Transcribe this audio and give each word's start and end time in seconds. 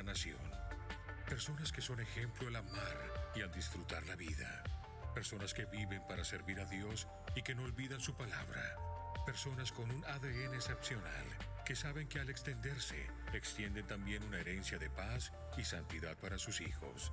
nación. 0.00 0.38
Personas 1.28 1.72
que 1.72 1.82
son 1.82 2.00
ejemplo 2.00 2.46
al 2.48 2.56
amar 2.56 3.32
y 3.34 3.42
al 3.42 3.50
disfrutar 3.52 4.06
la 4.06 4.16
vida. 4.16 4.62
Personas 5.12 5.52
que 5.52 5.66
viven 5.66 6.06
para 6.06 6.24
servir 6.24 6.60
a 6.60 6.64
Dios 6.64 7.08
y 7.34 7.42
que 7.42 7.54
no 7.54 7.64
olvidan 7.64 8.00
su 8.00 8.14
palabra. 8.14 8.76
Personas 9.26 9.72
con 9.72 9.90
un 9.90 10.04
ADN 10.04 10.54
excepcional 10.54 11.26
que 11.64 11.76
saben 11.76 12.08
que 12.08 12.20
al 12.20 12.30
extenderse 12.30 13.08
extienden 13.32 13.86
también 13.86 14.22
una 14.24 14.38
herencia 14.38 14.78
de 14.78 14.90
paz 14.90 15.32
y 15.56 15.64
santidad 15.64 16.16
para 16.16 16.38
sus 16.38 16.60
hijos. 16.60 17.12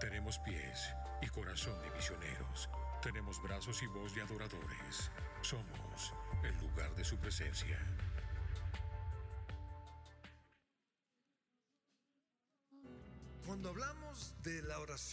Tenemos 0.00 0.38
pies 0.40 0.92
y 1.22 1.28
corazón 1.28 1.80
de 1.82 1.90
misioneros. 1.90 2.68
Tenemos 3.02 3.42
brazos 3.42 3.82
y 3.82 3.86
voz 3.86 4.14
de 4.14 4.22
adoradores. 4.22 5.10
Somos 5.42 6.12
el 6.42 6.58
lugar 6.58 6.94
de 6.94 7.04
su 7.04 7.16
presencia. 7.18 7.78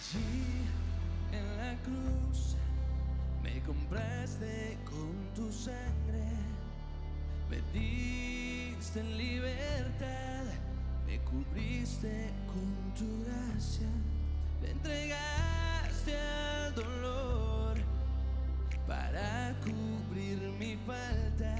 Allí 0.00 0.64
en 1.30 1.56
la 1.58 1.76
cruz 1.82 2.56
me 3.42 3.60
compraste 3.60 4.78
con 4.86 5.12
tu 5.34 5.52
sangre, 5.52 6.24
me 7.50 7.60
diste 7.78 9.00
en 9.00 9.18
libertad, 9.18 10.44
me 11.06 11.18
cubriste 11.20 12.30
con 12.46 12.94
tu 12.94 13.24
gracia, 13.26 13.88
me 14.62 14.70
entregaste 14.70 16.16
al 16.16 16.74
dolor 16.74 17.76
para 18.86 19.54
cubrir 19.60 20.38
mi 20.58 20.78
falta, 20.86 21.54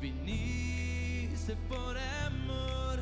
viniste 0.00 1.54
por 1.68 1.96
amor, 2.26 2.98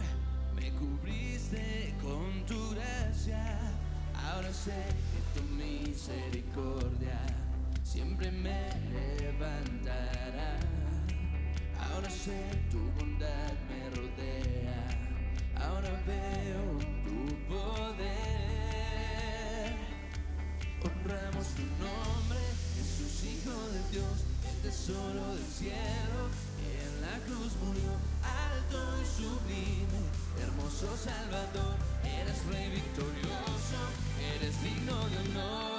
me 0.54 0.70
cubriste 0.72 1.94
con 2.02 2.44
tu 2.44 2.74
gracia. 2.74 3.77
Ahora 4.26 4.52
sé 4.52 4.74
que 5.12 5.20
tu 5.40 5.42
misericordia 5.54 7.18
siempre 7.82 8.30
me 8.30 8.68
levantará. 8.90 10.58
Ahora 11.80 12.10
sé 12.10 12.38
tu 12.70 12.78
bondad 12.98 13.52
me 13.68 13.90
rodea. 13.96 14.80
Ahora 15.56 15.90
veo 16.06 16.78
tu 17.04 17.18
poder. 17.48 18.08
Honramos 20.84 21.46
tu 21.54 21.62
nombre, 21.62 22.17
Hijo 23.24 23.50
de 23.72 23.82
Dios, 23.90 24.24
el 24.48 24.62
tesoro 24.62 25.34
del 25.34 25.46
cielo. 25.46 26.30
En 26.62 27.00
la 27.02 27.18
cruz 27.26 27.52
murió 27.64 27.90
alto 28.22 28.78
y 29.02 29.06
sublime, 29.06 30.00
hermoso 30.40 30.96
Salvador. 30.96 31.74
Eres 32.04 32.46
rey 32.46 32.70
victorioso, 32.70 33.80
eres 34.36 34.62
digno 34.62 34.94
de 35.08 35.18
honor. 35.30 35.77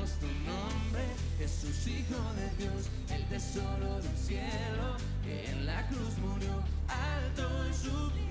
Honramos 0.00 0.10
tu 0.18 0.26
nombre, 0.48 1.04
Jesús, 1.38 1.86
Hijo 1.86 2.20
de 2.34 2.64
Dios, 2.64 2.88
el 3.10 3.24
tesoro 3.26 4.00
del 4.00 4.16
cielo. 4.16 4.96
En 5.26 5.66
la 5.66 5.86
cruz 5.88 6.16
murió 6.18 6.62
alto 6.88 7.68
y 7.68 7.74
sublime. 7.74 8.30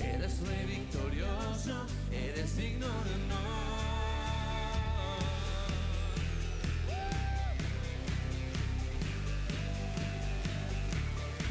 Eres 0.00 0.40
rey 0.46 0.66
victorioso, 0.66 1.86
eres 2.10 2.56
digno 2.56 2.86
de 2.86 2.92
honor. 2.92 3.68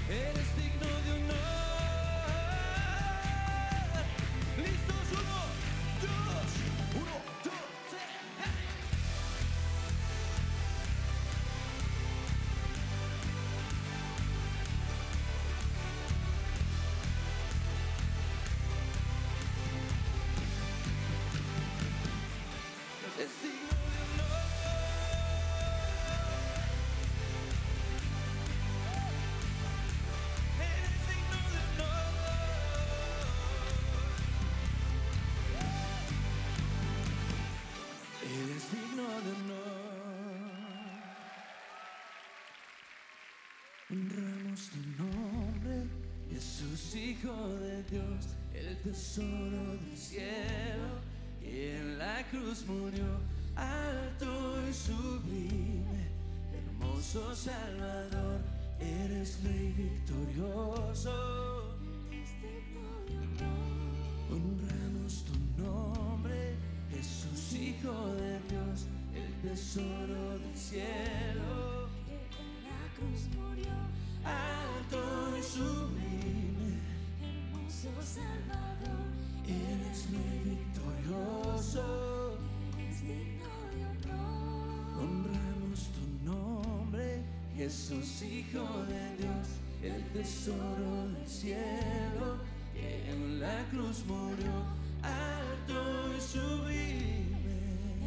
Eres 0.09 0.55
digno 0.55 0.66
Hijo 46.97 47.49
de 47.59 47.83
Dios, 47.83 48.25
el 48.55 48.75
tesoro 48.77 49.77
del 49.77 49.95
cielo. 49.95 50.99
Y 51.39 51.75
en 51.75 51.99
la 51.99 52.25
cruz 52.31 52.65
murió 52.67 53.05
alto 53.55 54.57
y 54.67 54.73
sublime, 54.73 56.09
hermoso 56.51 57.35
Salvador, 57.35 58.41
eres 58.79 59.44
Rey 59.44 59.73
victorioso. 59.77 61.46
Jesús, 87.67 88.21
Hijo 88.21 88.63
de 88.85 89.17
Dios, 89.17 89.47
el 89.83 90.01
tesoro 90.13 91.09
del 91.11 91.27
cielo, 91.27 92.37
que 92.73 93.11
en 93.11 93.41
la 93.41 93.67
cruz 93.69 94.05
murió, 94.05 94.63
alto 95.01 96.15
y 96.17 96.21
sublime. 96.21 97.33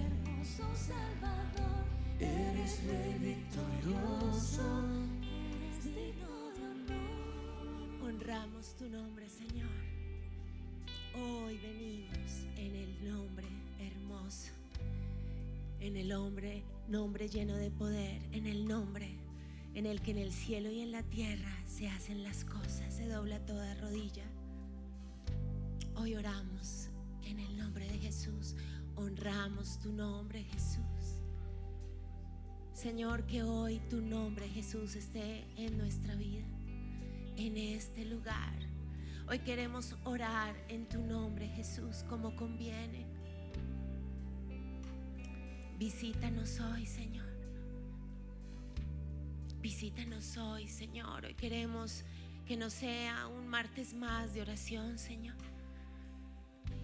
Hermoso 0.01 0.65
Salvador, 0.75 1.85
Eres 2.19 2.83
rey 2.87 3.19
victorioso. 3.21 4.63
eres 5.29 5.85
digno 5.85 6.29
de 6.57 6.65
honor. 6.65 8.09
Honramos 8.09 8.75
tu 8.79 8.89
nombre, 8.89 9.29
Señor. 9.29 9.69
Hoy 11.15 11.59
venimos 11.59 12.47
en 12.57 12.77
el 12.77 13.11
nombre 13.11 13.47
hermoso, 13.79 14.53
en 15.81 15.99
el 15.99 16.13
hombre, 16.13 16.63
nombre 16.89 17.29
lleno 17.29 17.57
de 17.57 17.71
poder, 17.71 18.23
en 18.33 18.47
el 18.47 18.67
nombre 18.67 19.19
en 19.75 19.87
el 19.87 20.01
que 20.01 20.11
en 20.11 20.19
el 20.19 20.33
cielo 20.33 20.71
y 20.71 20.81
en 20.81 20.93
la 20.93 21.03
tierra 21.03 21.53
se 21.67 21.89
hacen 21.89 22.23
las 22.23 22.45
cosas, 22.45 22.93
se 22.93 23.07
dobla 23.07 23.39
toda 23.47 23.75
rodilla. 23.75 24.25
Hoy 25.97 26.17
oramos 26.17 26.89
en 27.25 27.39
el 27.39 27.57
nombre 27.57 27.87
de 27.87 27.99
Jesús, 27.99 28.57
honramos 28.97 29.79
tu 29.79 29.93
nombre, 29.93 30.43
Jesús. 30.45 31.21
Señor, 32.73 33.27
que 33.27 33.43
hoy 33.43 33.81
tu 33.91 34.01
nombre, 34.01 34.49
Jesús, 34.49 34.97
esté 34.97 35.45
en 35.57 35.77
nuestra 35.77 36.15
vida, 36.15 36.47
en 37.37 37.57
este 37.57 38.07
lugar. 38.07 38.59
Hoy 39.29 39.39
queremos 39.41 39.95
orar 40.05 40.57
en 40.69 40.89
tu 40.89 40.99
nombre, 41.01 41.47
Jesús, 41.49 42.05
como 42.09 42.35
conviene. 42.35 43.07
Visítanos 45.79 46.59
hoy, 46.61 46.87
Señor. 46.87 47.30
Visítanos 49.63 50.39
hoy, 50.39 50.69
Señor. 50.69 51.27
Hoy 51.27 51.35
queremos 51.35 52.03
que 52.47 52.57
no 52.57 52.71
sea 52.71 53.27
un 53.27 53.47
martes 53.47 53.93
más 53.93 54.33
de 54.33 54.41
oración, 54.41 54.99
Señor. 54.99 55.37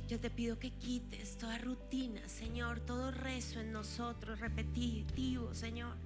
Yo 0.06 0.20
te 0.20 0.28
pido 0.28 0.58
que 0.58 0.70
quites 0.72 1.38
toda 1.38 1.56
rutina, 1.56 2.28
Señor, 2.28 2.80
todo 2.80 3.12
rezo 3.12 3.60
en 3.60 3.72
nosotros 3.72 4.40
repetitivo, 4.40 5.54
Señor. 5.54 5.96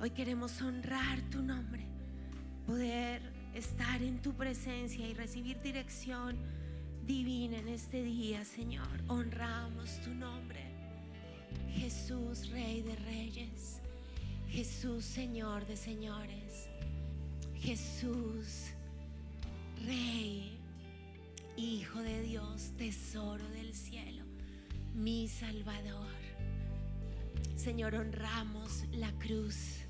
Hoy 0.00 0.10
queremos 0.10 0.62
honrar 0.62 1.20
tu 1.22 1.42
nombre, 1.42 1.84
poder 2.66 3.20
estar 3.52 4.00
en 4.00 4.22
tu 4.22 4.32
presencia 4.32 5.08
y 5.08 5.12
recibir 5.12 5.60
dirección 5.60 6.38
divina 7.04 7.58
en 7.58 7.66
este 7.66 8.04
día, 8.04 8.44
Señor. 8.44 9.02
Honramos 9.08 10.00
tu 10.02 10.14
nombre. 10.14 10.60
Jesús, 11.74 12.48
Rey 12.50 12.82
de 12.82 12.94
Reyes. 12.94 13.80
Jesús, 14.48 15.04
Señor 15.04 15.66
de 15.66 15.76
Señores. 15.76 16.68
Jesús, 17.54 18.70
Rey, 19.84 20.58
Hijo 21.56 22.00
de 22.00 22.22
Dios, 22.22 22.72
Tesoro 22.76 23.48
del 23.48 23.74
cielo, 23.74 24.24
mi 24.94 25.26
Salvador. 25.26 26.14
Señor, 27.56 27.94
honramos 27.94 28.84
la 28.92 29.10
cruz, 29.18 29.80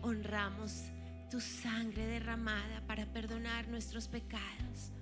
honramos 0.00 0.84
tu 1.30 1.40
sangre 1.40 2.06
derramada 2.06 2.80
para 2.86 3.04
perdonar 3.12 3.68
nuestros 3.68 4.08
pecados. 4.08 4.92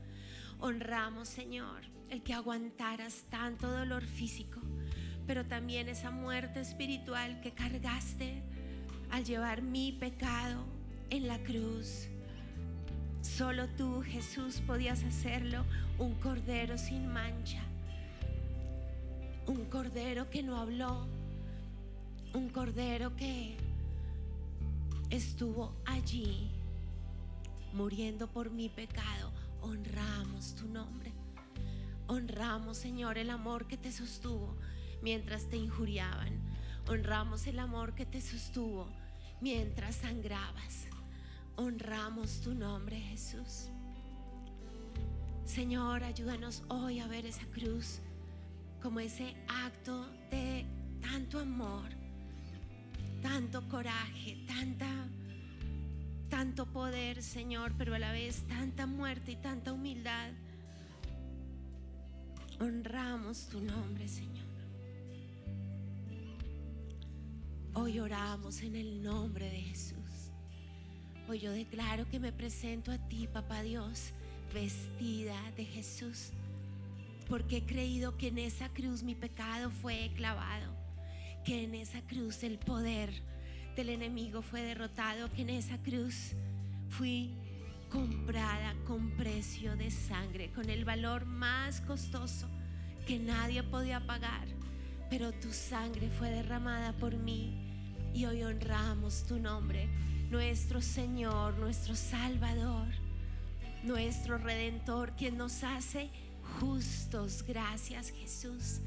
Honramos, 0.58 1.28
Señor, 1.28 1.82
el 2.08 2.22
que 2.22 2.32
aguantaras 2.32 3.24
tanto 3.28 3.70
dolor 3.70 4.04
físico, 4.04 4.60
pero 5.26 5.44
también 5.44 5.88
esa 5.88 6.10
muerte 6.10 6.60
espiritual 6.60 7.40
que 7.40 7.52
cargaste 7.52 8.42
al 9.10 9.24
llevar 9.24 9.62
mi 9.62 9.92
pecado 9.92 10.64
en 11.10 11.26
la 11.26 11.38
cruz. 11.42 12.08
Solo 13.22 13.68
tú, 13.68 14.02
Jesús, 14.02 14.60
podías 14.66 15.02
hacerlo, 15.04 15.64
un 15.98 16.14
cordero 16.14 16.76
sin 16.76 17.06
mancha, 17.06 17.62
un 19.46 19.64
cordero 19.66 20.28
que 20.30 20.42
no 20.42 20.56
habló, 20.56 21.06
un 22.34 22.48
cordero 22.50 23.16
que 23.16 23.56
estuvo 25.10 25.72
allí 25.86 26.50
muriendo 27.72 28.28
por 28.28 28.50
mi 28.50 28.68
pecado. 28.68 29.32
Honramos 29.62 30.54
tu 30.54 30.68
nombre. 30.68 31.12
Honramos, 32.06 32.76
Señor, 32.76 33.16
el 33.16 33.30
amor 33.30 33.66
que 33.66 33.76
te 33.76 33.90
sostuvo 33.90 34.54
mientras 35.02 35.48
te 35.48 35.56
injuriaban. 35.56 36.43
Honramos 36.88 37.46
el 37.46 37.58
amor 37.58 37.94
que 37.94 38.04
te 38.04 38.20
sostuvo 38.20 38.86
mientras 39.40 39.96
sangrabas. 39.96 40.86
Honramos 41.56 42.40
tu 42.40 42.54
nombre, 42.54 43.00
Jesús. 43.00 43.70
Señor, 45.44 46.02
ayúdanos 46.04 46.62
hoy 46.68 47.00
a 47.00 47.06
ver 47.06 47.26
esa 47.26 47.46
cruz 47.46 48.00
como 48.82 49.00
ese 49.00 49.34
acto 49.48 50.06
de 50.30 50.66
tanto 51.00 51.38
amor, 51.38 51.88
tanto 53.22 53.66
coraje, 53.68 54.44
tanta 54.46 54.86
tanto 56.28 56.66
poder, 56.66 57.22
Señor, 57.22 57.72
pero 57.78 57.94
a 57.94 57.98
la 57.98 58.10
vez 58.10 58.42
tanta 58.48 58.86
muerte 58.86 59.32
y 59.32 59.36
tanta 59.36 59.72
humildad. 59.72 60.32
Honramos 62.60 63.46
tu 63.46 63.60
nombre, 63.60 64.08
Señor. 64.08 64.53
Hoy 67.76 67.98
oramos 67.98 68.62
en 68.62 68.76
el 68.76 69.02
nombre 69.02 69.50
de 69.50 69.60
Jesús. 69.60 70.30
Hoy 71.28 71.40
yo 71.40 71.50
declaro 71.50 72.08
que 72.08 72.20
me 72.20 72.30
presento 72.30 72.92
a 72.92 72.98
ti, 72.98 73.26
Papá 73.26 73.62
Dios, 73.62 74.12
vestida 74.54 75.34
de 75.56 75.64
Jesús, 75.64 76.30
porque 77.28 77.56
he 77.56 77.62
creído 77.64 78.16
que 78.16 78.28
en 78.28 78.38
esa 78.38 78.68
cruz 78.68 79.02
mi 79.02 79.16
pecado 79.16 79.72
fue 79.72 80.12
clavado, 80.14 80.72
que 81.44 81.64
en 81.64 81.74
esa 81.74 82.00
cruz 82.02 82.44
el 82.44 82.60
poder 82.60 83.10
del 83.74 83.88
enemigo 83.88 84.40
fue 84.40 84.62
derrotado, 84.62 85.28
que 85.32 85.42
en 85.42 85.50
esa 85.50 85.76
cruz 85.78 86.34
fui 86.90 87.32
comprada 87.90 88.76
con 88.86 89.10
precio 89.16 89.74
de 89.74 89.90
sangre, 89.90 90.52
con 90.52 90.70
el 90.70 90.84
valor 90.84 91.24
más 91.24 91.80
costoso 91.80 92.46
que 93.04 93.18
nadie 93.18 93.64
podía 93.64 94.06
pagar, 94.06 94.46
pero 95.10 95.32
tu 95.32 95.52
sangre 95.52 96.08
fue 96.08 96.30
derramada 96.30 96.92
por 96.92 97.16
mí 97.16 97.63
y 98.14 98.26
hoy 98.26 98.44
honramos 98.44 99.24
tu 99.24 99.40
nombre, 99.40 99.88
nuestro 100.30 100.80
Señor, 100.80 101.58
nuestro 101.58 101.96
Salvador, 101.96 102.86
nuestro 103.82 104.38
Redentor, 104.38 105.12
quien 105.16 105.36
nos 105.36 105.64
hace 105.64 106.10
justos. 106.60 107.44
Gracias 107.46 108.10
Jesús. 108.10 108.80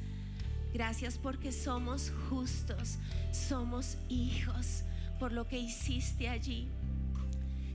Gracias 0.73 1.17
porque 1.17 1.51
somos 1.51 2.11
justos, 2.29 2.97
somos 3.31 3.97
hijos 4.07 4.83
por 5.19 5.33
lo 5.33 5.45
que 5.47 5.59
hiciste 5.59 6.29
allí. 6.29 6.69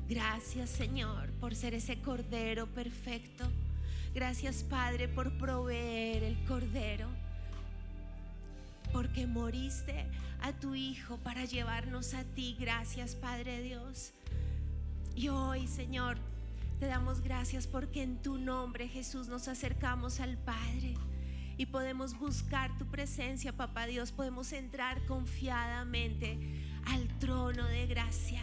Gracias 0.08 0.70
Señor 0.70 1.30
por 1.32 1.54
ser 1.54 1.74
ese 1.74 2.00
Cordero 2.00 2.66
perfecto. 2.66 3.44
Gracias 4.14 4.62
Padre 4.62 5.06
por 5.06 5.36
proveer 5.36 6.22
el 6.22 6.44
Cordero. 6.44 7.08
Porque 8.92 9.26
moriste 9.26 10.06
a 10.42 10.52
tu 10.52 10.74
Hijo 10.74 11.16
para 11.18 11.44
llevarnos 11.44 12.14
a 12.14 12.24
ti. 12.24 12.56
Gracias 12.58 13.14
Padre 13.14 13.62
Dios. 13.62 14.12
Y 15.14 15.28
hoy 15.28 15.66
Señor 15.66 16.18
te 16.80 16.86
damos 16.86 17.20
gracias 17.20 17.66
porque 17.66 18.02
en 18.02 18.20
tu 18.22 18.38
nombre 18.38 18.88
Jesús 18.88 19.28
nos 19.28 19.46
acercamos 19.48 20.20
al 20.20 20.36
Padre 20.36 20.94
y 21.56 21.66
podemos 21.66 22.18
buscar 22.18 22.76
tu 22.76 22.86
presencia, 22.86 23.52
Papá 23.52 23.86
Dios. 23.86 24.10
Podemos 24.10 24.52
entrar 24.52 25.04
confiadamente 25.06 26.38
al 26.86 27.06
trono 27.18 27.66
de 27.66 27.86
gracia. 27.86 28.42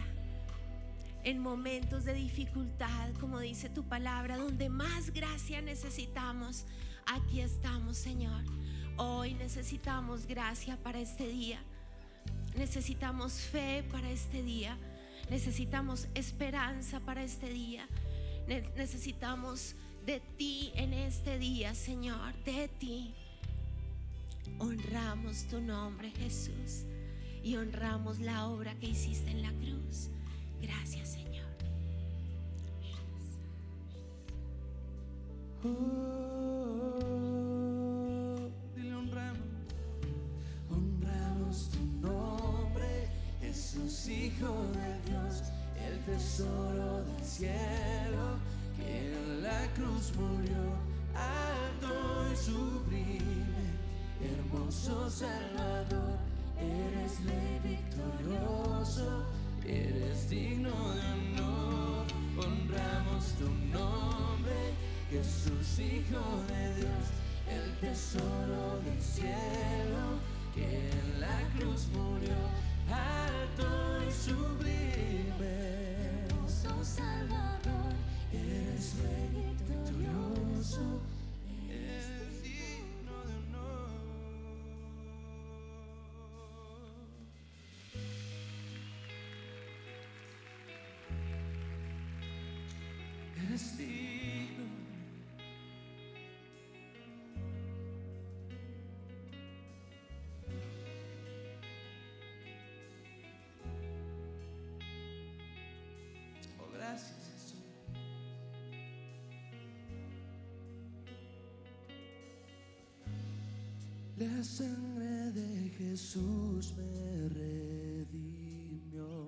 En 1.22 1.38
momentos 1.38 2.04
de 2.04 2.14
dificultad, 2.14 3.12
como 3.20 3.40
dice 3.40 3.68
tu 3.68 3.84
palabra, 3.84 4.38
donde 4.38 4.70
más 4.70 5.10
gracia 5.10 5.60
necesitamos, 5.60 6.64
aquí 7.06 7.40
estamos, 7.40 7.98
Señor. 7.98 8.42
Hoy 9.02 9.32
necesitamos 9.34 10.26
gracia 10.26 10.76
para 10.76 11.00
este 11.00 11.26
día. 11.26 11.58
Necesitamos 12.54 13.32
fe 13.40 13.82
para 13.90 14.10
este 14.10 14.42
día. 14.42 14.76
Necesitamos 15.30 16.06
esperanza 16.14 17.00
para 17.00 17.22
este 17.24 17.48
día. 17.48 17.86
Ne- 18.46 18.68
necesitamos 18.76 19.74
de 20.04 20.20
ti 20.36 20.70
en 20.74 20.92
este 20.92 21.38
día, 21.38 21.74
Señor, 21.74 22.34
de 22.44 22.68
ti. 22.68 23.14
Honramos 24.58 25.44
tu 25.48 25.60
nombre, 25.60 26.10
Jesús. 26.10 26.84
y 27.42 27.56
honramos 27.56 28.18
la 28.18 28.46
obra 28.48 28.74
que 28.74 28.88
hiciste 28.88 29.30
en 29.30 29.40
la 29.40 29.50
cruz. 29.52 30.10
Gracias, 30.60 31.08
Señor. 31.12 31.46
Oh, 35.64 36.49
Hijo 44.36 44.66
de 44.72 45.10
Dios, 45.10 45.42
el 45.76 45.98
tesoro 46.04 47.04
del 47.04 47.24
cielo, 47.24 48.38
que 48.76 49.12
en 49.12 49.42
la 49.42 49.66
cruz 49.74 50.12
murió, 50.16 50.76
alto 51.14 52.32
y 52.32 52.36
sublime, 52.36 53.66
hermoso 54.22 55.10
Salvador, 55.10 56.18
eres 56.58 57.24
rey 57.24 57.60
victorioso, 57.64 59.24
eres 59.66 60.30
digno 60.30 60.70
de 60.70 61.40
honor, 61.40 62.06
honramos 62.38 63.24
tu 63.38 63.48
nombre. 63.76 64.74
Jesús, 65.10 65.78
Hijo 65.80 66.22
de 66.46 66.74
Dios, 66.76 67.04
el 67.48 67.76
tesoro 67.78 68.80
del 68.84 69.02
cielo, 69.02 70.20
que 70.54 70.90
en 70.90 71.20
la 71.20 71.40
cruz 71.56 71.88
murió, 71.92 72.36
alto 72.90 73.66
y 74.06 74.12
sublime. 74.12 74.60
Salvador, 76.82 77.92
Eres 78.32 78.94
rey 79.02 79.28
victorioso, 79.34 81.00
La 114.20 114.44
sangre 114.44 115.32
de 115.32 115.70
Jesús 115.78 116.74
me 116.76 117.28
redimió, 117.30 119.26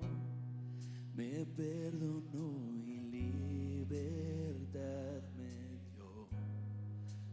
me 1.15 1.47
perdonó 1.57 2.71
y 2.85 3.01
libertad 3.09 3.89
me 5.35 5.81
dio. 5.89 6.27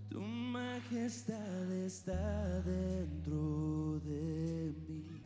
Tu 0.08 0.22
majestad 0.22 1.70
está 1.84 2.62
dentro 2.62 4.00
de 4.06 4.72
mí, 4.88 5.22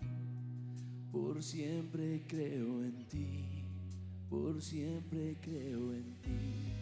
por 1.12 1.40
siempre 1.40 2.24
creo 2.26 2.82
en 2.82 3.06
ti, 3.06 3.62
por 4.28 4.60
siempre 4.60 5.36
creo 5.40 5.92
en 5.92 6.16
ti. 6.20 6.74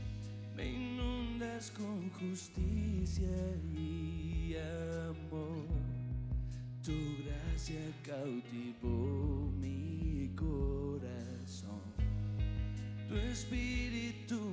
Me 0.57 0.73
inundas 0.73 1.71
con 1.73 2.09
justicia 2.09 3.29
y 3.77 4.55
amor. 4.55 4.92
Tu 6.85 7.17
gracia 7.23 7.79
cautivó 8.03 9.53
mi 9.57 10.33
corazón. 10.35 11.81
Tu 13.09 13.15
espíritu 13.15 14.53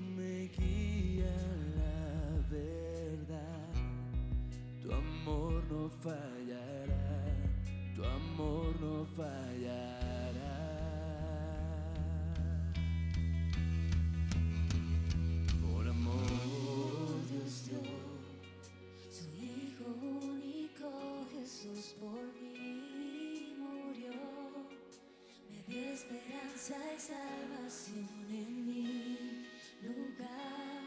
esperanza 26.69 26.85
y 26.93 26.99
salvación 26.99 28.07
en 28.29 28.65
mi 28.65 29.47
lugar. 29.81 30.81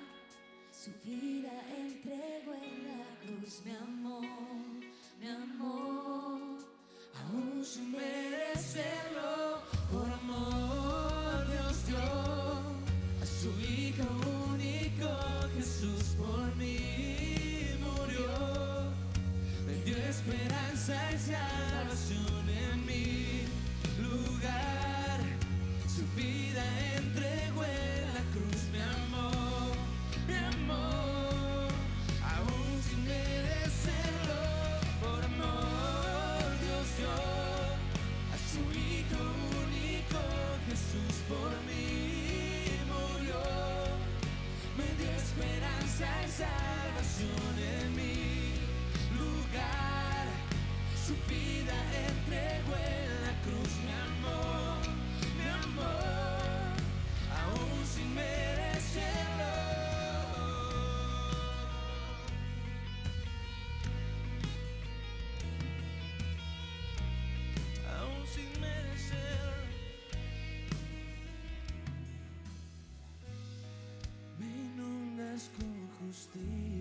Su 0.71 0.91
vida 1.05 1.53
entregó 1.77 2.55
en 2.55 2.87
la 2.89 3.05
cruz, 3.21 3.62
me 3.65 3.77
amó, 3.77 4.21
me 5.21 5.31
amó. 5.31 6.59
Aún 7.15 7.65
sin 7.65 7.91
merecerlo, 7.93 9.02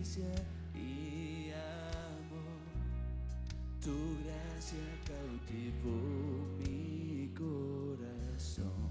y 0.03 1.51
amor. 1.51 2.63
Tu 3.83 4.17
gracia 4.25 4.79
cautivó 5.05 6.47
mi 6.57 7.31
corazón. 7.35 8.89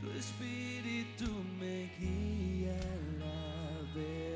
Tu 0.00 0.10
espíritu 0.12 1.30
me 1.60 1.90
guía 2.00 2.80
la 3.18 3.82
verdad. 3.94 4.31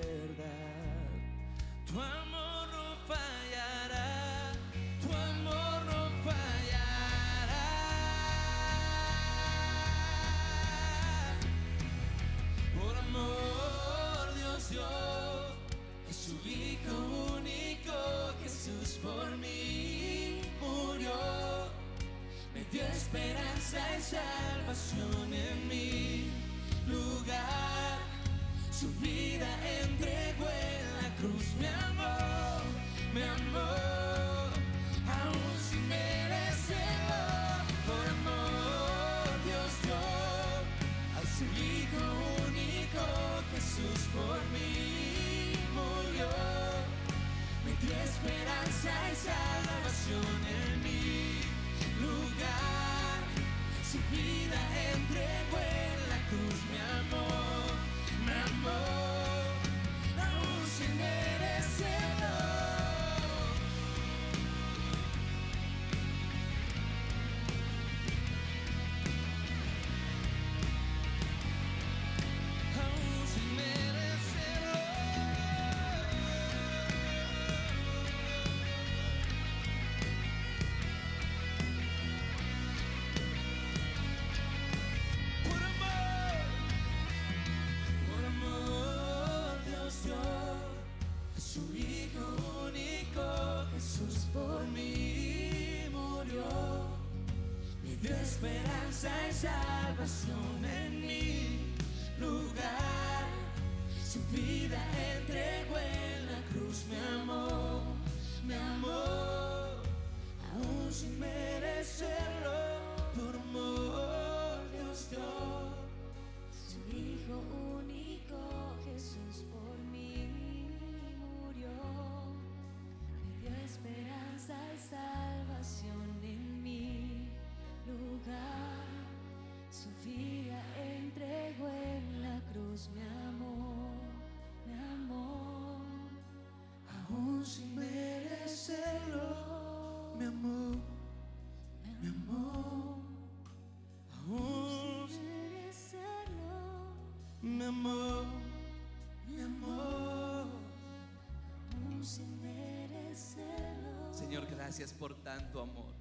Gracias 154.67 154.93
por 154.93 155.15
tanto 155.23 155.61
amor. 155.61 155.95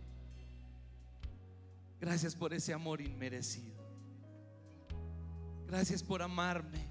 Gracias 2.02 2.34
por 2.34 2.52
ese 2.52 2.74
amor 2.74 3.00
inmerecido. 3.00 3.86
Gracias 5.68 6.02
por 6.02 6.24
amarme. 6.24 6.84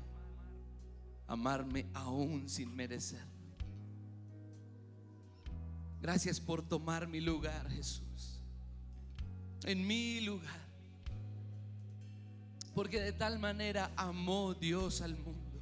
Amarme 1.26 1.86
aún 1.92 2.48
sin 2.48 2.72
merecer. 2.76 3.24
Gracias 6.00 6.38
por 6.38 6.62
tomar 6.62 7.08
mi 7.08 7.20
lugar, 7.20 7.68
Jesús. 7.70 8.40
En 9.64 9.84
mi 9.84 10.20
lugar. 10.20 10.60
Porque 12.72 13.00
de 13.00 13.10
tal 13.10 13.40
manera 13.40 13.90
amó 13.96 14.54
Dios 14.54 15.00
al 15.00 15.16
mundo 15.16 15.60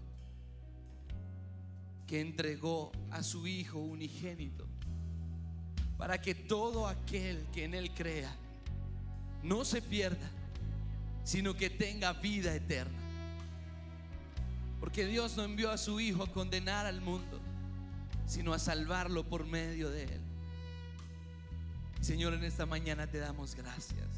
que 2.06 2.20
entregó 2.20 2.92
a 3.10 3.22
su 3.22 3.46
Hijo 3.46 3.78
unigénito 3.78 4.61
para 6.02 6.20
que 6.20 6.34
todo 6.34 6.88
aquel 6.88 7.46
que 7.54 7.62
en 7.62 7.74
Él 7.74 7.94
crea 7.94 8.34
no 9.44 9.64
se 9.64 9.80
pierda, 9.80 10.28
sino 11.22 11.54
que 11.54 11.70
tenga 11.70 12.12
vida 12.14 12.52
eterna. 12.52 12.98
Porque 14.80 15.06
Dios 15.06 15.36
no 15.36 15.44
envió 15.44 15.70
a 15.70 15.78
su 15.78 16.00
Hijo 16.00 16.24
a 16.24 16.32
condenar 16.32 16.86
al 16.86 17.00
mundo, 17.02 17.40
sino 18.26 18.52
a 18.52 18.58
salvarlo 18.58 19.22
por 19.22 19.46
medio 19.46 19.90
de 19.90 20.02
Él. 20.02 20.20
Señor, 22.00 22.34
en 22.34 22.42
esta 22.42 22.66
mañana 22.66 23.06
te 23.06 23.18
damos 23.18 23.54
gracias 23.54 24.08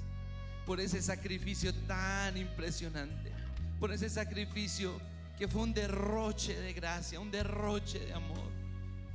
por 0.65 0.81
ese 0.81 1.03
sacrificio 1.03 1.75
tan 1.87 2.39
impresionante, 2.39 3.31
por 3.79 3.93
ese 3.93 4.09
sacrificio 4.09 4.99
que 5.37 5.49
fue 5.49 5.61
un 5.61 5.75
derroche 5.75 6.59
de 6.59 6.73
gracia, 6.73 7.21
un 7.21 7.31
derroche 7.31 7.99
de 7.99 8.15
amor, 8.15 8.51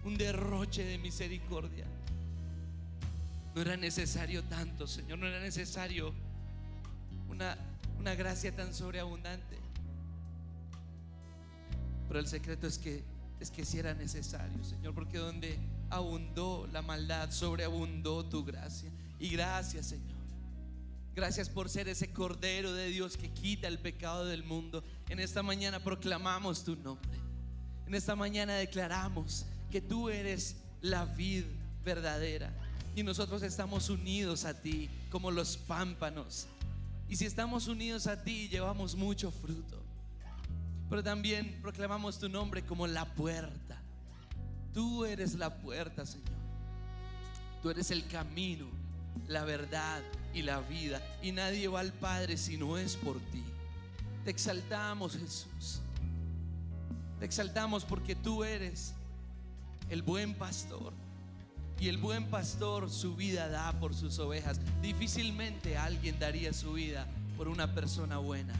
un 0.03 0.15
derroche 0.19 0.83
de 0.83 0.99
misericordia. 0.99 1.87
No 3.59 3.63
era 3.63 3.75
necesario 3.75 4.41
tanto, 4.45 4.87
Señor, 4.87 5.19
no 5.19 5.27
era 5.27 5.41
necesario 5.41 6.13
una, 7.27 7.57
una 7.99 8.15
gracia 8.15 8.55
tan 8.55 8.73
sobreabundante. 8.73 9.57
Pero 12.07 12.21
el 12.21 12.27
secreto 12.27 12.67
es 12.67 12.77
que 12.77 13.03
es 13.41 13.51
que 13.51 13.65
si 13.65 13.77
era 13.77 13.93
necesario, 13.93 14.63
Señor, 14.63 14.95
porque 14.95 15.17
donde 15.17 15.59
abundó 15.89 16.69
la 16.71 16.81
maldad, 16.81 17.31
sobreabundó 17.31 18.23
tu 18.23 18.45
gracia. 18.45 18.89
Y 19.19 19.27
gracias, 19.27 19.87
Señor. 19.87 20.19
Gracias 21.13 21.49
por 21.49 21.67
ser 21.67 21.89
ese 21.89 22.13
Cordero 22.13 22.71
de 22.71 22.87
Dios 22.87 23.17
que 23.17 23.29
quita 23.29 23.67
el 23.67 23.79
pecado 23.79 24.23
del 24.23 24.45
mundo. 24.45 24.85
En 25.09 25.19
esta 25.19 25.43
mañana 25.43 25.83
proclamamos 25.83 26.63
tu 26.63 26.77
nombre. 26.77 27.19
En 27.87 27.93
esta 27.93 28.15
mañana 28.15 28.53
declaramos 28.53 29.45
que 29.69 29.81
tú 29.81 30.07
eres 30.07 30.55
la 30.79 31.03
vid 31.03 31.43
verdadera. 31.83 32.53
Y 32.95 33.03
nosotros 33.03 33.43
estamos 33.43 33.89
unidos 33.89 34.45
a 34.45 34.53
ti 34.61 34.89
como 35.11 35.31
los 35.31 35.57
pámpanos. 35.57 36.47
Y 37.07 37.15
si 37.15 37.25
estamos 37.25 37.67
unidos 37.67 38.07
a 38.07 38.23
ti, 38.23 38.47
llevamos 38.49 38.95
mucho 38.95 39.31
fruto. 39.31 39.81
Pero 40.89 41.03
también 41.03 41.59
proclamamos 41.61 42.19
tu 42.19 42.29
nombre 42.29 42.63
como 42.63 42.87
la 42.87 43.05
puerta. 43.05 43.81
Tú 44.73 45.05
eres 45.05 45.35
la 45.35 45.55
puerta, 45.55 46.05
Señor. 46.05 46.27
Tú 47.61 47.69
eres 47.69 47.91
el 47.91 48.07
camino, 48.07 48.67
la 49.27 49.43
verdad 49.43 50.01
y 50.33 50.41
la 50.41 50.61
vida. 50.61 51.01
Y 51.21 51.31
nadie 51.31 51.67
va 51.67 51.81
al 51.81 51.93
Padre 51.93 52.37
si 52.37 52.57
no 52.57 52.77
es 52.77 52.95
por 52.95 53.19
ti. 53.31 53.43
Te 54.23 54.31
exaltamos, 54.31 55.17
Jesús. 55.17 55.81
Te 57.19 57.25
exaltamos 57.25 57.85
porque 57.85 58.15
tú 58.15 58.43
eres 58.43 58.93
el 59.89 60.01
buen 60.01 60.33
pastor. 60.35 60.93
Y 61.79 61.87
el 61.87 61.97
buen 61.97 62.25
pastor 62.25 62.89
su 62.89 63.15
vida 63.15 63.47
da 63.47 63.79
por 63.79 63.95
sus 63.95 64.19
ovejas. 64.19 64.59
Difícilmente 64.81 65.77
alguien 65.77 66.19
daría 66.19 66.51
su 66.51 66.73
vida 66.73 67.07
por 67.37 67.47
una 67.47 67.73
persona 67.73 68.17
buena. 68.17 68.53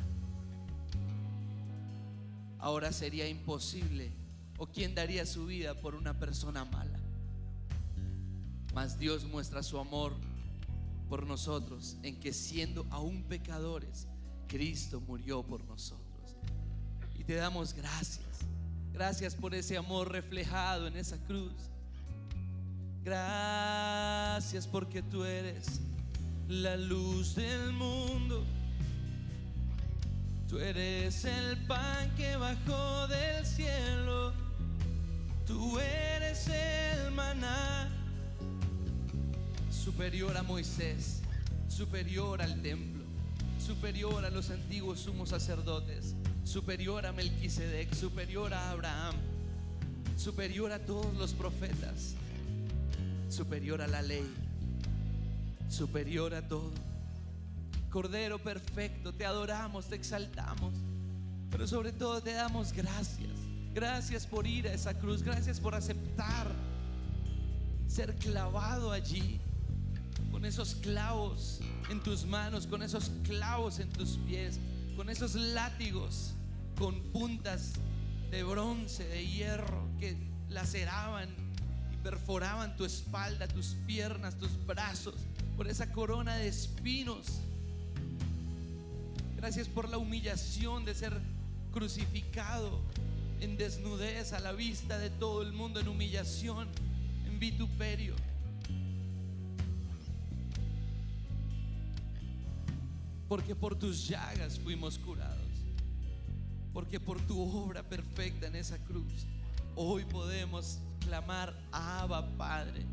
Ahora 2.60 2.94
sería 2.94 3.28
imposible. 3.28 4.12
¿O 4.58 4.68
quién 4.68 4.96
daría 4.96 5.26
su 5.26 5.46
vida 5.46 5.74
por 5.74 5.96
una 5.96 6.18
persona 6.20 6.66
mala? 6.66 7.00
Mas 8.74 9.00
Dios 9.00 9.26
muestra 9.26 9.64
su 9.64 9.80
amor 9.80 10.14
por 11.10 11.26
nosotros 11.26 11.98
en 12.04 12.20
que 12.20 12.34
siendo 12.34 12.86
aún 12.90 13.24
pecadores, 13.24 14.08
Cristo 14.48 15.02
murió 15.02 15.44
por 15.44 15.64
nosotros. 15.66 16.36
Y 17.18 17.24
te 17.24 17.36
damos 17.36 17.74
gracias. 17.74 18.28
Gracias 18.94 19.36
por 19.36 19.56
ese 19.56 19.78
amor 19.78 20.12
reflejado 20.12 20.88
en 20.88 20.98
esa 20.98 21.18
cruz. 21.26 21.54
Gracias 23.10 24.68
porque 24.68 25.02
tú 25.02 25.24
eres 25.24 25.82
la 26.48 26.78
luz 26.78 27.34
del 27.34 27.74
mundo. 27.74 28.46
Tú 30.48 30.60
eres 30.60 31.26
el 31.26 31.58
pan 31.66 32.16
que 32.16 32.36
bajó 32.36 33.08
del 33.08 33.44
cielo. 33.48 34.32
Tú 35.48 35.80
eres 35.80 36.50
el 36.50 37.10
maná 37.10 37.90
superior 39.72 40.38
a 40.38 40.44
Moisés, 40.44 41.22
superior 41.68 42.44
al 42.44 42.62
templo, 42.62 43.06
superior 43.60 44.24
a 44.24 44.30
los 44.30 44.52
antiguos 44.52 45.00
sumos 45.00 45.30
sacerdotes, 45.30 46.14
superior 46.44 47.08
a 47.08 47.12
Melquisedec, 47.12 47.92
superior 47.92 48.54
a 48.54 48.70
Abraham, 48.70 49.16
superior 50.16 50.72
a 50.72 50.78
todos 50.86 51.12
los 51.16 51.34
profetas, 51.34 52.14
superior 53.30 53.82
a 53.82 53.88
la 53.88 54.02
ley, 54.02 54.28
superior 55.70 56.34
a 56.34 56.48
todo. 56.48 56.72
Cordero 57.90 58.40
perfecto, 58.40 59.14
te 59.14 59.26
adoramos, 59.26 59.88
te 59.88 59.96
exaltamos, 59.96 60.74
pero 61.50 61.68
sobre 61.68 61.92
todo 61.92 62.22
te 62.22 62.34
damos 62.34 62.74
gracias. 62.74 63.32
Gracias 63.74 64.26
por 64.26 64.48
ir 64.48 64.68
a 64.68 64.74
esa 64.74 64.94
cruz, 64.98 65.24
gracias 65.24 65.60
por 65.60 65.76
aceptar 65.76 66.48
ser 67.88 68.16
clavado 68.16 68.92
allí 68.92 69.40
con 70.32 70.46
esos 70.46 70.76
clavos 70.76 71.60
en 71.90 72.02
tus 72.02 72.26
manos, 72.26 72.68
con 72.68 72.84
esos 72.84 73.12
clavos 73.24 73.80
en 73.80 73.90
tus 73.90 74.18
pies, 74.28 74.60
con 74.96 75.10
esos 75.10 75.36
látigos 75.36 76.34
con 76.80 77.02
puntas 77.12 77.74
de 78.32 78.42
bronce, 78.44 79.06
de 79.06 79.28
hierro 79.28 79.86
que 80.00 80.16
laceraban 80.48 81.30
perforaban 82.04 82.76
tu 82.76 82.86
espalda, 82.86 83.48
tus 83.48 83.76
piernas, 83.86 84.38
tus 84.38 84.52
brazos, 84.66 85.16
por 85.56 85.68
esa 85.68 85.92
corona 85.92 86.36
de 86.36 86.48
espinos. 86.48 87.40
Gracias 89.36 89.68
por 89.68 89.90
la 89.90 89.98
humillación 89.98 90.86
de 90.86 90.96
ser 90.96 91.14
crucificado 91.72 92.82
en 93.40 93.58
desnudez 93.58 94.34
a 94.34 94.40
la 94.40 94.52
vista 94.52 94.98
de 94.98 95.10
todo 95.10 95.42
el 95.42 95.54
mundo, 95.54 95.80
en 95.80 95.88
humillación, 95.88 96.68
en 97.26 97.40
vituperio. 97.40 98.16
Porque 103.28 103.56
por 103.56 103.78
tus 103.78 104.08
llagas 104.08 104.60
fuimos 104.60 104.98
curados. 104.98 105.38
Porque 106.74 107.00
por 107.00 107.22
tu 107.22 107.42
obra 107.42 107.84
perfecta 107.84 108.48
en 108.48 108.56
esa 108.56 108.78
cruz, 108.80 109.26
hoy 109.76 110.04
podemos 110.06 110.80
clamar, 111.10 111.56
Abba 111.72 112.38
Padre. 112.38 112.86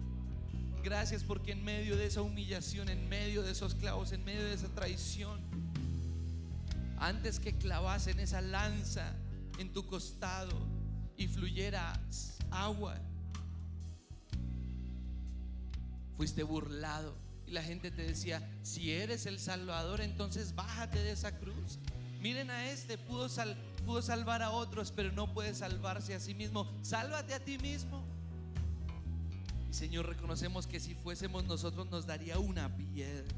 gracias 0.82 1.22
porque 1.22 1.52
en 1.52 1.62
medio 1.62 1.98
de 1.98 2.06
esa 2.06 2.22
humillación, 2.22 2.88
en 2.88 3.10
medio 3.10 3.42
de 3.42 3.52
esos 3.52 3.74
clavos, 3.74 4.12
en 4.12 4.24
medio 4.24 4.42
de 4.42 4.54
esa 4.54 4.68
traición, 4.68 5.38
antes 6.96 7.38
que 7.38 7.58
clavasen 7.58 8.18
esa 8.18 8.40
lanza 8.40 9.12
en 9.58 9.70
tu 9.70 9.84
costado 9.84 10.56
y 11.18 11.28
fluyera 11.28 12.00
agua, 12.50 12.96
fuiste 16.16 16.42
burlado. 16.42 17.14
Y 17.46 17.50
la 17.50 17.62
gente 17.62 17.90
te 17.90 18.02
decía, 18.02 18.40
si 18.62 18.92
eres 18.92 19.26
el 19.26 19.38
Salvador, 19.38 20.00
entonces 20.00 20.54
bájate 20.54 21.02
de 21.02 21.10
esa 21.10 21.38
cruz. 21.38 21.78
Miren 22.26 22.50
a 22.50 22.68
este, 22.72 22.98
pudo, 22.98 23.28
pudo 23.86 24.02
salvar 24.02 24.42
a 24.42 24.50
otros, 24.50 24.90
pero 24.90 25.12
no 25.12 25.32
puede 25.32 25.54
salvarse 25.54 26.12
a 26.12 26.18
sí 26.18 26.34
mismo. 26.34 26.68
Sálvate 26.82 27.34
a 27.34 27.38
ti 27.38 27.56
mismo. 27.56 28.02
Y 29.70 29.72
Señor, 29.72 30.06
reconocemos 30.08 30.66
que 30.66 30.80
si 30.80 30.96
fuésemos 30.96 31.44
nosotros 31.44 31.88
nos 31.88 32.04
daría 32.04 32.40
una 32.40 32.76
piedra, 32.76 33.36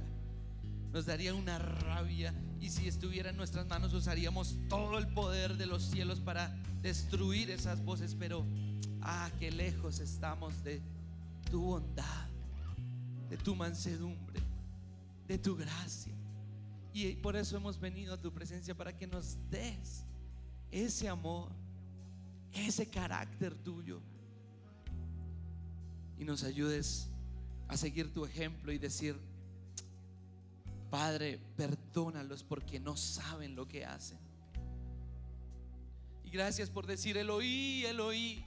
nos 0.91 1.05
daría 1.05 1.35
una 1.35 1.59
rabia. 1.59 2.33
Y 2.63 2.71
si 2.71 2.89
estuviera 2.89 3.29
en 3.29 3.37
nuestras 3.37 3.67
manos 3.67 3.93
usaríamos 3.93 4.57
todo 4.71 4.97
el 4.97 5.07
poder 5.09 5.59
de 5.59 5.67
los 5.67 5.83
cielos 5.83 6.21
para 6.21 6.57
destruir 6.81 7.51
esas 7.51 7.85
voces. 7.85 8.17
Pero, 8.19 8.47
ah, 9.03 9.31
qué 9.39 9.51
lejos 9.51 10.01
estamos 10.01 10.65
de 10.65 10.81
tu 11.51 11.61
bondad, 11.61 12.27
de 13.29 13.37
tu 13.37 13.55
mansedumbre, 13.55 14.41
de 15.27 15.37
tu 15.37 15.57
gracia. 15.57 16.18
Y 17.01 17.15
por 17.15 17.37
eso 17.37 17.57
hemos 17.57 17.79
venido 17.79 18.15
a 18.15 18.17
tu 18.17 18.33
presencia 18.33 18.75
para 18.75 18.97
que 18.97 19.07
nos 19.07 19.37
des 19.51 20.03
ese 20.69 21.09
amor, 21.09 21.53
ese 22.53 22.91
carácter 22.91 23.55
tuyo 23.55 24.01
y 26.19 26.25
nos 26.25 26.43
ayudes 26.43 27.09
a 27.69 27.77
seguir 27.77 28.13
tu 28.13 28.25
ejemplo 28.25 28.73
y 28.73 28.79
decir, 28.79 29.17
Padre, 30.91 31.39
perdónalos 31.57 32.43
porque 32.43 32.81
no 32.81 32.97
saben 32.97 33.55
lo 33.55 33.69
que 33.69 33.85
hacen. 33.85 34.19
Y 36.25 36.31
gracias 36.31 36.69
por 36.69 36.85
decir, 36.85 37.17
Eloí, 37.17 37.85
Eloí, 37.87 38.43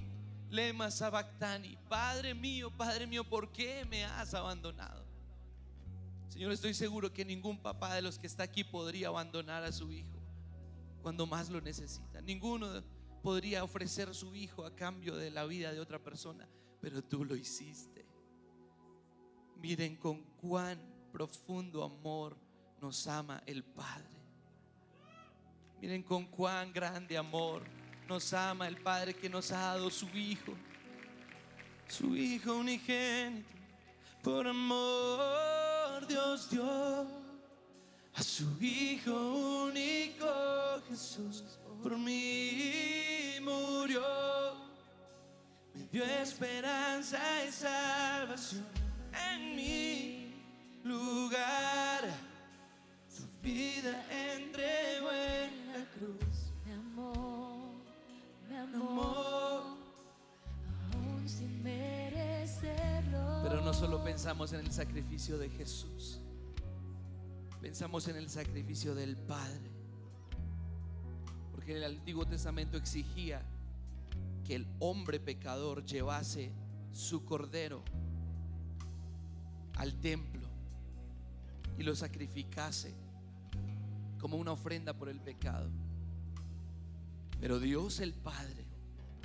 lema 0.50 0.92
sabactani, 0.92 1.78
Padre 1.88 2.36
mío, 2.36 2.70
Padre 2.70 3.08
mío, 3.08 3.24
¿por 3.24 3.50
qué 3.54 3.86
me 3.86 4.04
has 4.04 4.34
abandonado? 4.34 5.11
Señor, 6.42 6.54
estoy 6.54 6.74
seguro 6.74 7.14
que 7.14 7.24
ningún 7.24 7.60
papá 7.60 7.94
de 7.94 8.02
los 8.02 8.18
que 8.18 8.26
está 8.26 8.42
aquí 8.42 8.64
podría 8.64 9.10
abandonar 9.10 9.64
a 9.64 9.72
su 9.72 9.92
hijo 9.92 10.20
cuando 11.04 11.28
más 11.28 11.52
lo 11.52 11.62
necesita. 11.62 12.20
Ninguno 12.20 12.84
podría 13.22 13.64
ofrecer 13.64 14.16
su 14.16 14.36
hijo 14.36 14.66
a 14.66 14.76
cambio 14.76 15.16
de 15.18 15.30
la 15.30 15.46
vida 15.46 15.72
de 15.72 15.80
otra 15.80 16.00
persona, 16.00 16.50
pero 16.82 17.04
tú 17.04 17.26
lo 17.26 17.36
hiciste. 17.36 18.08
Miren 19.58 19.98
con 19.98 20.24
cuán 20.38 20.82
profundo 21.12 21.84
amor 21.84 22.36
nos 22.82 23.06
ama 23.06 23.44
el 23.46 23.64
Padre. 23.64 24.18
Miren 25.80 26.02
con 26.02 26.26
cuán 26.26 26.74
grande 26.74 27.20
amor 27.20 27.62
nos 28.08 28.34
ama 28.34 28.68
el 28.68 28.82
Padre 28.82 29.14
que 29.14 29.30
nos 29.30 29.52
ha 29.52 29.60
dado 29.60 29.92
su 29.92 30.10
Hijo, 30.18 30.54
su 31.88 32.16
Hijo 32.16 32.56
unigénito. 32.56 33.48
Por 34.24 34.48
amor 34.48 35.61
Dios 36.08 36.50
dio 36.50 37.06
a 38.14 38.24
su 38.24 38.46
Hijo 38.60 39.66
único 39.66 40.26
Jesús. 40.90 41.44
Por 41.82 41.98
mí 41.98 43.36
murió, 43.42 44.02
me 45.74 45.88
dio 45.92 46.04
esperanza 46.04 47.20
y 47.48 47.52
salvación 47.52 48.66
en 49.32 49.56
mi 49.56 50.34
lugar. 50.84 52.04
Su 53.08 53.24
vida 53.42 54.06
entregó 54.10 55.12
en 55.12 55.68
la 55.74 55.86
cruz. 55.92 56.52
Me 56.66 56.74
amó, 56.74 57.74
me 58.48 58.58
amó, 58.60 58.90
Amor. 58.90 59.22
aún 59.56 59.81
Pero 63.52 63.64
no 63.64 63.74
solo 63.74 64.02
pensamos 64.02 64.54
en 64.54 64.62
el 64.62 64.72
sacrificio 64.72 65.38
de 65.38 65.50
Jesús, 65.50 66.22
pensamos 67.60 68.08
en 68.08 68.16
el 68.16 68.30
sacrificio 68.30 68.96
del 68.96 69.18
Padre. 69.18 69.70
Porque 71.52 71.76
el 71.76 71.84
Antiguo 71.84 72.26
Testamento 72.26 72.78
exigía 72.78 73.42
que 74.46 74.56
el 74.56 74.66
hombre 74.80 75.20
pecador 75.20 75.84
llevase 75.84 76.54
su 76.94 77.26
cordero 77.26 77.84
al 79.76 80.00
templo 80.00 80.48
y 81.78 81.84
lo 81.84 81.94
sacrificase 81.94 82.94
como 84.18 84.38
una 84.38 84.54
ofrenda 84.54 84.94
por 84.94 85.10
el 85.10 85.20
pecado. 85.20 85.70
Pero 87.42 87.60
Dios 87.60 88.00
el 88.00 88.14
Padre, 88.14 88.64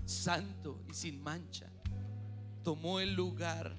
santo 0.05 0.83
y 0.91 0.95
sin 0.95 1.23
mancha, 1.23 1.71
tomó 2.65 2.99
el 2.99 3.15
lugar 3.15 3.77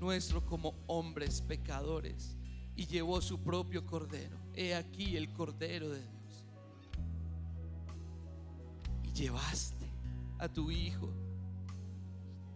nuestro 0.00 0.44
como 0.44 0.74
hombres 0.86 1.42
pecadores 1.42 2.36
y 2.74 2.86
llevó 2.86 3.20
su 3.20 3.38
propio 3.40 3.84
cordero. 3.84 4.38
He 4.54 4.74
aquí 4.74 5.16
el 5.16 5.32
cordero 5.32 5.90
de 5.90 5.98
Dios. 5.98 6.46
Y 9.04 9.12
llevaste 9.12 9.86
a 10.38 10.48
tu 10.48 10.70
Hijo 10.70 11.10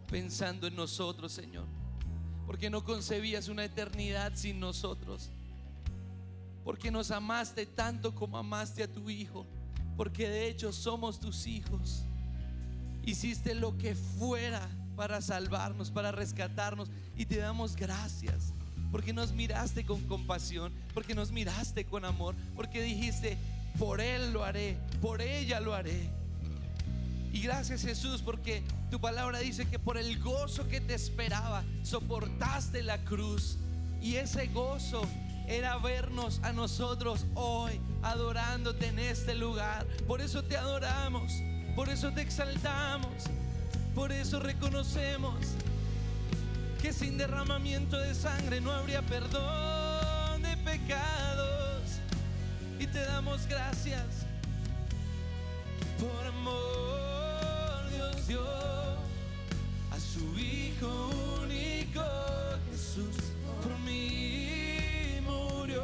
pensando 0.09 0.67
en 0.67 0.77
nosotros, 0.77 1.33
Señor. 1.33 1.67
Porque 2.47 2.71
no 2.71 2.85
concebías 2.85 3.49
una 3.49 3.65
eternidad 3.65 4.33
sin 4.35 4.61
nosotros. 4.61 5.31
Porque 6.65 6.91
nos 6.91 7.11
amaste 7.11 7.67
tanto 7.67 8.15
como 8.15 8.39
amaste 8.39 8.83
a 8.83 8.91
tu 8.91 9.11
Hijo. 9.11 9.47
Porque 9.97 10.29
de 10.29 10.49
hecho 10.49 10.73
somos 10.73 11.21
tus 11.21 11.47
hijos. 11.47 12.05
Hiciste 13.05 13.55
lo 13.55 13.77
que 13.77 13.95
fuera 13.95 14.69
para 14.95 15.21
salvarnos, 15.21 15.91
para 15.91 16.13
rescatarnos. 16.13 16.91
Y 17.17 17.27
te 17.27 17.37
damos 17.37 17.77
gracias. 17.77 18.53
Porque 18.91 19.13
nos 19.13 19.33
miraste 19.33 19.85
con 19.85 20.03
compasión. 20.07 20.73
Porque 20.93 21.15
nos 21.15 21.31
miraste 21.31 21.85
con 21.85 22.05
amor. 22.05 22.35
Porque 22.57 22.83
dijiste, 22.83 23.37
por 23.79 24.01
Él 24.01 24.33
lo 24.33 24.45
haré. 24.45 24.77
Por 25.01 25.21
ella 25.21 25.61
lo 25.61 25.75
haré. 25.75 26.11
Y 27.35 27.41
gracias 27.41 27.83
Jesús 27.83 28.23
porque 28.23 28.63
tu 28.93 29.01
palabra 29.01 29.41
dice 29.41 29.67
que 29.67 29.81
por 29.81 29.99
el 29.99 30.21
gozo 30.21 30.69
que 30.69 30.81
te 30.81 30.95
esperaba 30.95 31.65
soportaste 31.83 32.85
la 32.85 32.99
cruz. 33.05 33.59
Y 34.01 34.15
ese 34.15 34.47
gozo 34.47 35.03
era 35.49 35.77
vernos 35.79 36.39
a 36.45 36.53
nosotros 36.53 37.27
hoy 37.35 37.81
adorándote 38.03 38.87
en 38.87 39.01
este 39.01 39.35
lugar. 39.35 39.85
Por 40.07 40.21
eso 40.21 40.45
te 40.45 40.57
adoramos, 40.57 41.33
por 41.75 41.89
eso 41.89 42.13
te 42.13 42.23
exaltamos, 42.23 43.25
por 43.95 44.11
eso 44.11 44.41
reconocemos 44.41 45.35
que 46.83 46.93
sin 46.93 47.17
derramamiento 47.17 47.99
de 47.99 48.15
sangre 48.15 48.61
no 48.61 48.73
habría 48.73 49.03
perdón 49.03 50.43
de 50.43 50.57
pecados. 50.59 51.83
Y 52.79 52.87
te 52.87 53.01
damos 53.05 53.47
gracias 53.47 54.05
por 55.99 56.27
amor 56.27 57.89
Dios 57.91 58.27
dio 58.27 58.45
a 58.45 59.99
su 59.99 60.39
Hijo 60.39 61.11
único 61.43 62.03
Jesús. 62.71 63.17
Por 63.63 63.79
mí 63.79 65.21
murió, 65.23 65.83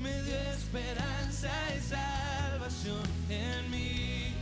me 0.00 0.22
dio 0.22 0.36
esperanza 0.52 1.50
y 1.76 1.80
salvación 1.80 3.02
en 3.28 3.70
mi 3.70 4.34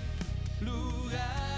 lugar. 0.61 1.54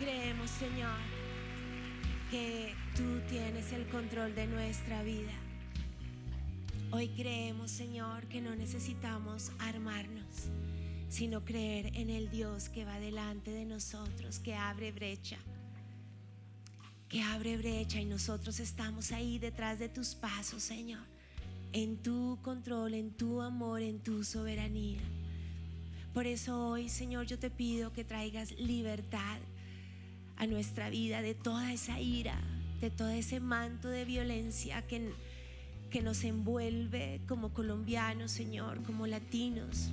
Creemos, 0.00 0.48
Señor, 0.48 0.98
que 2.30 2.74
tú 2.96 3.20
tienes 3.28 3.70
el 3.72 3.86
control 3.88 4.34
de 4.34 4.46
nuestra 4.46 5.02
vida. 5.02 5.32
Hoy 6.90 7.08
creemos, 7.08 7.70
Señor, 7.70 8.26
que 8.28 8.40
no 8.40 8.56
necesitamos 8.56 9.52
armarnos, 9.58 10.48
sino 11.10 11.44
creer 11.44 11.94
en 11.98 12.08
el 12.08 12.30
Dios 12.30 12.70
que 12.70 12.86
va 12.86 12.98
delante 12.98 13.50
de 13.50 13.66
nosotros, 13.66 14.38
que 14.38 14.54
abre 14.54 14.90
brecha, 14.90 15.36
que 17.10 17.20
abre 17.22 17.58
brecha 17.58 18.00
y 18.00 18.06
nosotros 18.06 18.58
estamos 18.58 19.12
ahí 19.12 19.38
detrás 19.38 19.78
de 19.78 19.90
tus 19.90 20.14
pasos, 20.14 20.62
Señor, 20.62 21.04
en 21.74 21.98
tu 21.98 22.38
control, 22.40 22.94
en 22.94 23.10
tu 23.10 23.42
amor, 23.42 23.82
en 23.82 24.00
tu 24.00 24.24
soberanía. 24.24 25.02
Por 26.14 26.26
eso 26.26 26.70
hoy, 26.70 26.88
Señor, 26.88 27.26
yo 27.26 27.38
te 27.38 27.50
pido 27.50 27.92
que 27.92 28.02
traigas 28.02 28.52
libertad 28.52 29.38
a 30.40 30.46
nuestra 30.48 30.90
vida 30.90 31.22
de 31.22 31.34
toda 31.34 31.72
esa 31.72 32.00
ira, 32.00 32.40
de 32.80 32.90
todo 32.90 33.10
ese 33.10 33.38
manto 33.38 33.88
de 33.88 34.04
violencia 34.04 34.82
que 34.82 35.12
que 35.90 36.02
nos 36.02 36.22
envuelve 36.24 37.20
como 37.26 37.52
colombianos, 37.52 38.30
Señor, 38.30 38.82
como 38.84 39.06
latinos. 39.06 39.90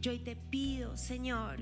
Yo 0.00 0.10
hoy 0.12 0.18
te 0.18 0.36
pido, 0.36 0.96
Señor, 0.96 1.58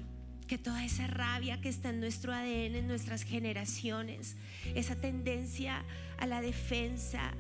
que 0.47 0.57
toda 0.57 0.85
esa 0.85 1.09
rabia 1.09 1.61
que 1.61 1.69
está 1.69 1.91
en 1.91 2.01
nuestro 2.01 2.33
ADN, 2.33 2.77
en 2.77 2.87
nuestras 2.87 3.23
generaciones, 3.23 4.37
esa 4.75 4.95
tendencia 4.95 5.85
a 6.19 6.27
la 6.27 6.41
defensa, 6.41 7.33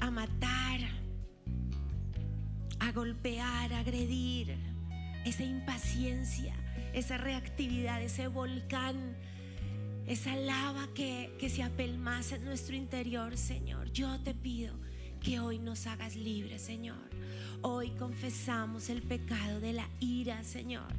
a 0.00 0.10
matar, 0.10 0.80
a 2.80 2.92
golpear, 2.92 3.72
a 3.72 3.78
agredir, 3.78 4.56
esa 5.24 5.44
impaciencia, 5.44 6.54
esa 6.94 7.16
reactividad, 7.16 8.02
ese 8.02 8.26
volcán, 8.26 9.16
esa 10.06 10.34
lava 10.36 10.88
que, 10.94 11.34
que 11.38 11.48
se 11.48 11.62
apelmaza 11.62 12.36
en 12.36 12.44
nuestro 12.44 12.76
interior, 12.76 13.36
Señor. 13.36 13.90
Yo 13.92 14.20
te 14.20 14.34
pido 14.34 14.74
que 15.20 15.40
hoy 15.40 15.58
nos 15.58 15.86
hagas 15.86 16.16
libres, 16.16 16.62
Señor. 16.62 17.11
Hoy 17.64 17.90
confesamos 17.90 18.90
el 18.90 19.02
pecado 19.02 19.60
de 19.60 19.72
la 19.72 19.88
ira, 20.00 20.42
Señor. 20.42 20.92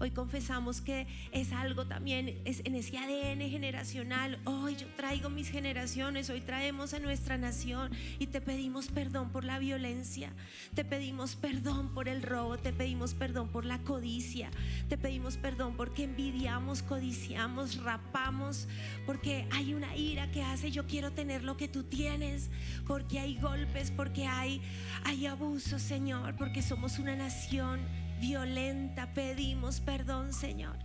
Hoy 0.00 0.10
confesamos 0.10 0.80
que 0.80 1.06
es 1.30 1.52
algo 1.52 1.86
también, 1.86 2.38
es 2.44 2.62
en 2.64 2.74
ese 2.74 2.96
ADN 2.96 3.40
generacional. 3.50 4.38
Hoy 4.44 4.76
yo 4.76 4.86
traigo 4.96 5.28
mis 5.28 5.48
generaciones, 5.50 6.30
hoy 6.30 6.40
traemos 6.40 6.94
a 6.94 6.98
nuestra 6.98 7.38
nación 7.38 7.90
y 8.18 8.26
te 8.26 8.40
pedimos 8.40 8.88
perdón 8.88 9.30
por 9.30 9.44
la 9.44 9.58
violencia, 9.58 10.32
te 10.74 10.84
pedimos 10.84 11.36
perdón 11.36 11.92
por 11.92 12.08
el 12.08 12.22
robo, 12.22 12.56
te 12.56 12.72
pedimos 12.72 13.12
perdón 13.12 13.48
por 13.48 13.66
la 13.66 13.78
codicia, 13.78 14.50
te 14.88 14.96
pedimos 14.96 15.36
perdón 15.36 15.74
porque 15.76 16.04
envidiamos, 16.04 16.82
codiciamos, 16.82 17.82
rapamos, 17.82 18.68
porque 19.04 19.46
hay 19.52 19.74
una 19.74 19.96
ira 19.96 20.30
que 20.30 20.42
hace 20.42 20.70
yo 20.70 20.86
quiero 20.86 21.12
tener 21.12 21.44
lo 21.44 21.56
que 21.56 21.68
tú 21.68 21.82
tienes, 21.82 22.50
porque 22.86 23.20
hay 23.20 23.36
golpes, 23.38 23.90
porque 23.90 24.26
hay, 24.26 24.62
hay 25.04 25.26
abuso, 25.26 25.69
Señor 25.78 26.36
porque 26.36 26.62
somos 26.62 26.98
una 26.98 27.14
nación 27.14 27.80
violenta. 28.20 29.12
Pedimos 29.14 29.80
perdón, 29.80 30.32
Señor. 30.32 30.76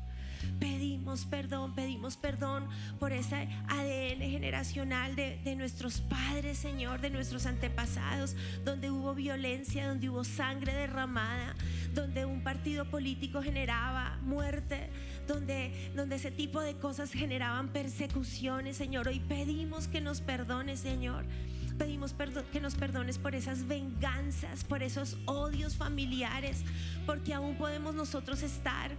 Pedimos 0.60 1.26
perdón, 1.26 1.74
pedimos 1.74 2.18
perdón 2.18 2.68
por 3.00 3.12
ese 3.12 3.50
ADN 3.68 4.22
generacional 4.30 5.16
de, 5.16 5.56
nuestros 5.56 6.02
padres, 6.02 6.58
Señor, 6.58 7.02
de 7.02 7.10
nuestros 7.10 7.46
antepasados, 7.46 8.36
donde 8.64 8.92
hubo 8.92 9.16
violencia, 9.16 9.88
donde 9.88 10.10
hubo 10.10 10.24
sangre 10.24 10.74
derramada, 10.74 11.56
donde 11.94 12.26
un 12.26 12.44
partido 12.44 12.86
político 12.86 13.42
generaba 13.42 14.20
muerte, 14.22 14.90
donde, 15.28 15.92
donde 15.96 16.18
ese 16.18 16.32
tipo 16.32 16.62
de 16.62 16.76
cosas 16.76 17.12
generaban 17.12 17.70
persecuciones, 17.70 18.78
Señor. 18.78 19.08
Hoy 19.08 19.20
pedimos 19.22 19.88
que 19.88 20.00
nos 20.02 20.22
perdone, 20.22 20.78
Señor. 20.78 21.26
Pedimos 21.78 22.16
que 22.52 22.62
nos 22.62 22.76
perdones 22.76 23.18
por 23.18 23.36
esas 23.36 23.68
venganzas, 23.68 24.64
por 24.64 24.82
esos 24.82 25.18
odios 25.26 25.76
familiares, 25.76 26.64
porque 27.06 27.34
aún 27.34 27.56
podemos 27.56 27.94
nosotros 27.94 28.44
estar 28.44 28.92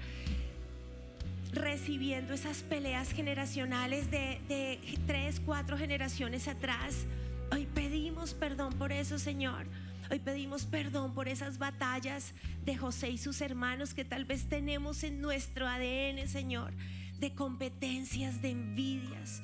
recibiendo 1.53 2.35
esas 2.35 2.59
peleas 2.59 3.13
generacionales 3.13 4.11
de, 4.11 4.41
de 4.49 4.79
tres, 5.07 5.41
cuatro 5.41 5.79
generaciones 5.79 6.49
atrás. 6.49 7.07
Hoy 7.51 7.67
pedimos 7.67 8.35
perdón 8.35 8.75
por 8.75 8.93
eso, 8.93 9.19
Señor. 9.19 9.67
Hoy 10.11 10.19
pedimos 10.19 10.67
perdón 10.67 11.15
por 11.15 11.29
esas 11.29 11.59
batallas 11.59 12.35
de 12.65 12.77
José 12.77 13.09
y 13.09 13.19
sus 13.19 13.41
hermanos 13.41 13.95
que 13.95 14.05
tal 14.05 14.25
vez 14.25 14.49
tenemos 14.49 15.03
en 15.03 15.21
nuestro 15.21 15.67
ADN, 15.67 16.29
Señor, 16.29 16.73
de 17.19 17.33
competencias, 17.33 18.43
de 18.43 18.51
envidias, 18.51 19.43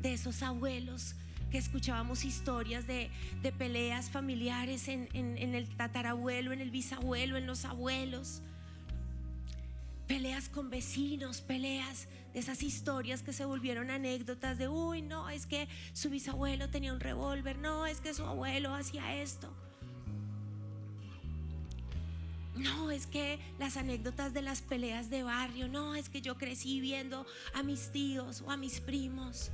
de 0.00 0.12
esos 0.14 0.42
abuelos 0.42 1.16
que 1.52 1.58
escuchábamos 1.58 2.24
historias 2.24 2.86
de, 2.86 3.10
peleas 3.58 4.08
familiares 4.08 4.88
en, 4.88 5.06
en 5.12 5.54
el 5.54 5.68
tatarabuelo, 5.76 6.52
en 6.52 6.62
el 6.62 6.70
bisabuelo, 6.70 7.36
en 7.36 7.46
los 7.46 7.66
abuelos. 7.66 8.40
Peleas 10.08 10.48
con 10.48 10.70
vecinos, 10.70 11.42
peleas 11.42 12.08
de 12.32 12.40
esas 12.40 12.62
historias 12.62 13.22
que 13.22 13.34
se 13.34 13.44
volvieron 13.44 13.90
anécdotas 13.90 14.56
de, 14.56 14.68
uy, 14.68 15.02
no, 15.02 15.28
es 15.28 15.44
que 15.44 15.68
su 15.92 16.08
bisabuelo 16.08 16.70
tenía 16.70 16.94
un 16.94 17.00
revólver, 17.00 17.58
no, 17.58 17.84
es 17.86 18.00
que 18.00 18.14
su 18.14 18.24
abuelo 18.24 18.74
hacía 18.74 19.20
esto. 19.20 19.52
No, 22.56 22.90
es 22.90 23.06
que 23.06 23.38
las 23.58 23.76
anécdotas 23.76 24.32
de 24.32 24.40
las 24.40 24.62
peleas 24.62 25.10
de 25.10 25.22
barrio, 25.22 25.68
no, 25.68 25.94
es 25.94 26.08
que 26.08 26.22
yo 26.22 26.38
crecí 26.38 26.80
viendo 26.80 27.26
a 27.54 27.62
mis 27.62 27.90
tíos 27.90 28.42
o 28.46 28.50
a 28.50 28.56
mis 28.56 28.80
primos. 28.80 29.50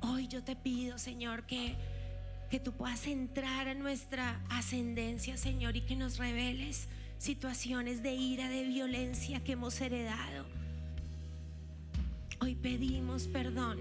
Hoy 0.00 0.28
yo 0.28 0.42
te 0.44 0.54
pido, 0.54 0.98
Señor, 0.98 1.44
que, 1.44 1.74
que 2.50 2.60
tú 2.60 2.72
puedas 2.72 3.06
entrar 3.06 3.68
a 3.68 3.74
nuestra 3.74 4.40
ascendencia, 4.48 5.36
Señor, 5.36 5.76
y 5.76 5.82
que 5.82 5.96
nos 5.96 6.18
reveles 6.18 6.88
situaciones 7.18 8.02
de 8.02 8.14
ira, 8.14 8.48
de 8.48 8.64
violencia 8.64 9.42
que 9.42 9.52
hemos 9.52 9.80
heredado. 9.80 10.46
Hoy 12.40 12.54
pedimos 12.54 13.26
perdón 13.26 13.78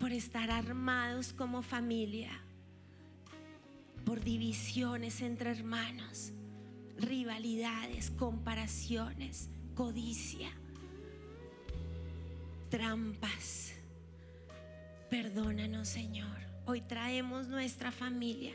por 0.00 0.10
estar 0.10 0.50
armados 0.50 1.32
como 1.32 1.62
familia, 1.62 2.30
por 4.04 4.22
divisiones 4.22 5.22
entre 5.22 5.50
hermanos, 5.52 6.32
rivalidades, 6.98 8.10
comparaciones, 8.10 9.48
codicia, 9.74 10.50
trampas 12.68 13.75
Perdónanos, 15.10 15.88
Señor. 15.88 16.36
Hoy 16.64 16.80
traemos 16.80 17.46
nuestra 17.46 17.92
familia 17.92 18.54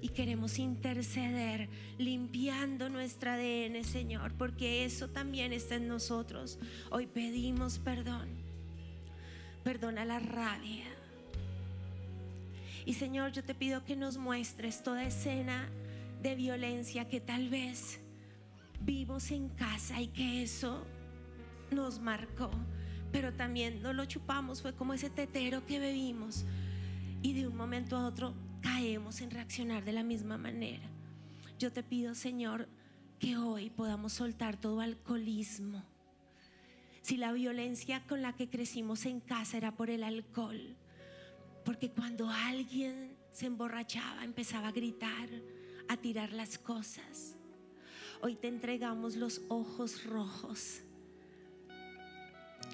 y 0.00 0.10
queremos 0.10 0.60
interceder 0.60 1.68
limpiando 1.98 2.88
nuestra 2.88 3.34
ADN, 3.34 3.82
Señor, 3.82 4.32
porque 4.34 4.84
eso 4.84 5.08
también 5.08 5.52
está 5.52 5.74
en 5.74 5.88
nosotros. 5.88 6.60
Hoy 6.90 7.06
pedimos 7.08 7.80
perdón. 7.80 8.28
Perdona 9.64 10.04
la 10.04 10.20
rabia. 10.20 10.84
Y 12.86 12.94
Señor, 12.94 13.32
yo 13.32 13.42
te 13.42 13.56
pido 13.56 13.84
que 13.84 13.96
nos 13.96 14.18
muestres 14.18 14.84
toda 14.84 15.04
escena 15.04 15.68
de 16.22 16.36
violencia 16.36 17.08
que 17.08 17.20
tal 17.20 17.48
vez 17.48 17.98
vimos 18.80 19.32
en 19.32 19.48
casa 19.48 20.00
y 20.00 20.06
que 20.08 20.44
eso 20.44 20.86
nos 21.72 21.98
marcó 21.98 22.50
pero 23.12 23.32
también 23.32 23.82
no 23.82 23.92
lo 23.92 24.04
chupamos, 24.04 24.62
fue 24.62 24.74
como 24.74 24.94
ese 24.94 25.10
tetero 25.10 25.64
que 25.66 25.78
bebimos 25.78 26.44
y 27.22 27.32
de 27.32 27.48
un 27.48 27.56
momento 27.56 27.96
a 27.96 28.06
otro 28.06 28.34
caemos 28.60 29.20
en 29.20 29.30
reaccionar 29.30 29.84
de 29.84 29.92
la 29.92 30.02
misma 30.02 30.38
manera. 30.38 30.84
Yo 31.58 31.72
te 31.72 31.82
pido, 31.82 32.14
Señor, 32.14 32.68
que 33.18 33.36
hoy 33.36 33.70
podamos 33.70 34.12
soltar 34.12 34.56
todo 34.60 34.80
alcoholismo. 34.80 35.82
Si 37.02 37.16
la 37.16 37.32
violencia 37.32 38.06
con 38.06 38.22
la 38.22 38.34
que 38.34 38.48
crecimos 38.48 39.06
en 39.06 39.20
casa 39.20 39.56
era 39.56 39.74
por 39.74 39.90
el 39.90 40.04
alcohol, 40.04 40.76
porque 41.64 41.90
cuando 41.90 42.28
alguien 42.28 43.16
se 43.32 43.46
emborrachaba 43.46 44.24
empezaba 44.24 44.68
a 44.68 44.72
gritar, 44.72 45.28
a 45.88 45.96
tirar 45.96 46.32
las 46.32 46.58
cosas. 46.58 47.36
Hoy 48.20 48.36
te 48.36 48.48
entregamos 48.48 49.16
los 49.16 49.42
ojos 49.48 50.04
rojos 50.04 50.82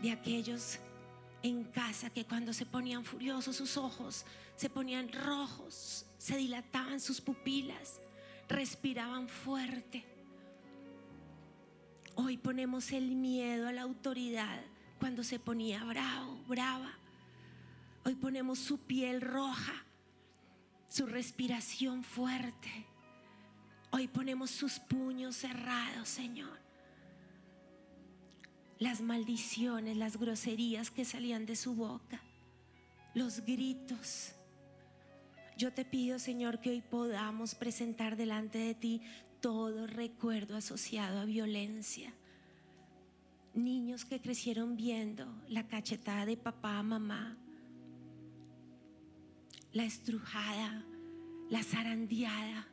de 0.03 0.11
aquellos 0.11 0.79
en 1.42 1.64
casa 1.64 2.11
que 2.11 2.25
cuando 2.25 2.53
se 2.53 2.66
ponían 2.66 3.05
furiosos 3.05 3.57
sus 3.57 3.77
ojos 3.77 4.25
se 4.57 4.70
ponían 4.70 5.11
rojos, 5.12 6.07
se 6.18 6.37
dilataban 6.37 7.01
sus 7.01 7.20
pupilas, 7.20 8.01
respiraban 8.49 9.29
fuerte. 9.29 10.05
Hoy 12.14 12.37
ponemos 12.37 12.92
el 12.92 13.16
miedo 13.16 13.68
a 13.68 13.73
la 13.73 13.83
autoridad 13.83 14.61
cuando 15.01 15.25
se 15.25 15.40
ponía 15.40 15.83
bravo, 15.85 16.37
brava. 16.47 16.92
Hoy 18.05 18.14
ponemos 18.14 18.59
su 18.59 18.79
piel 18.79 19.20
roja, 19.20 19.85
su 20.88 21.07
respiración 21.07 22.05
fuerte. 22.05 22.87
Hoy 23.90 24.07
ponemos 24.07 24.51
sus 24.51 24.79
puños 24.79 25.37
cerrados, 25.37 26.09
Señor. 26.09 26.63
Las 28.85 29.01
maldiciones, 29.01 29.97
las 29.97 30.18
groserías 30.18 30.90
que 30.90 31.07
salían 31.07 31.47
de 31.47 31.57
su 31.57 31.75
boca, 31.75 32.20
los 33.14 33.40
gritos. 33.40 34.35
Yo 35.57 35.73
te 35.73 35.87
pido, 35.87 36.18
Señor, 36.18 36.61
que 36.61 36.68
hoy 36.68 36.83
podamos 36.83 37.55
presentar 37.55 38.14
delante 38.16 38.59
de 38.59 38.75
ti 38.75 39.01
todo 39.40 39.87
recuerdo 39.87 40.55
asociado 40.55 41.18
a 41.18 41.25
violencia. 41.25 42.12
Niños 43.55 44.05
que 44.05 44.20
crecieron 44.20 44.77
viendo 44.77 45.27
la 45.49 45.66
cachetada 45.66 46.27
de 46.27 46.37
papá 46.37 46.77
a 46.77 46.83
mamá, 46.83 47.38
la 49.73 49.85
estrujada, 49.85 50.85
la 51.49 51.62
zarandeada, 51.62 52.68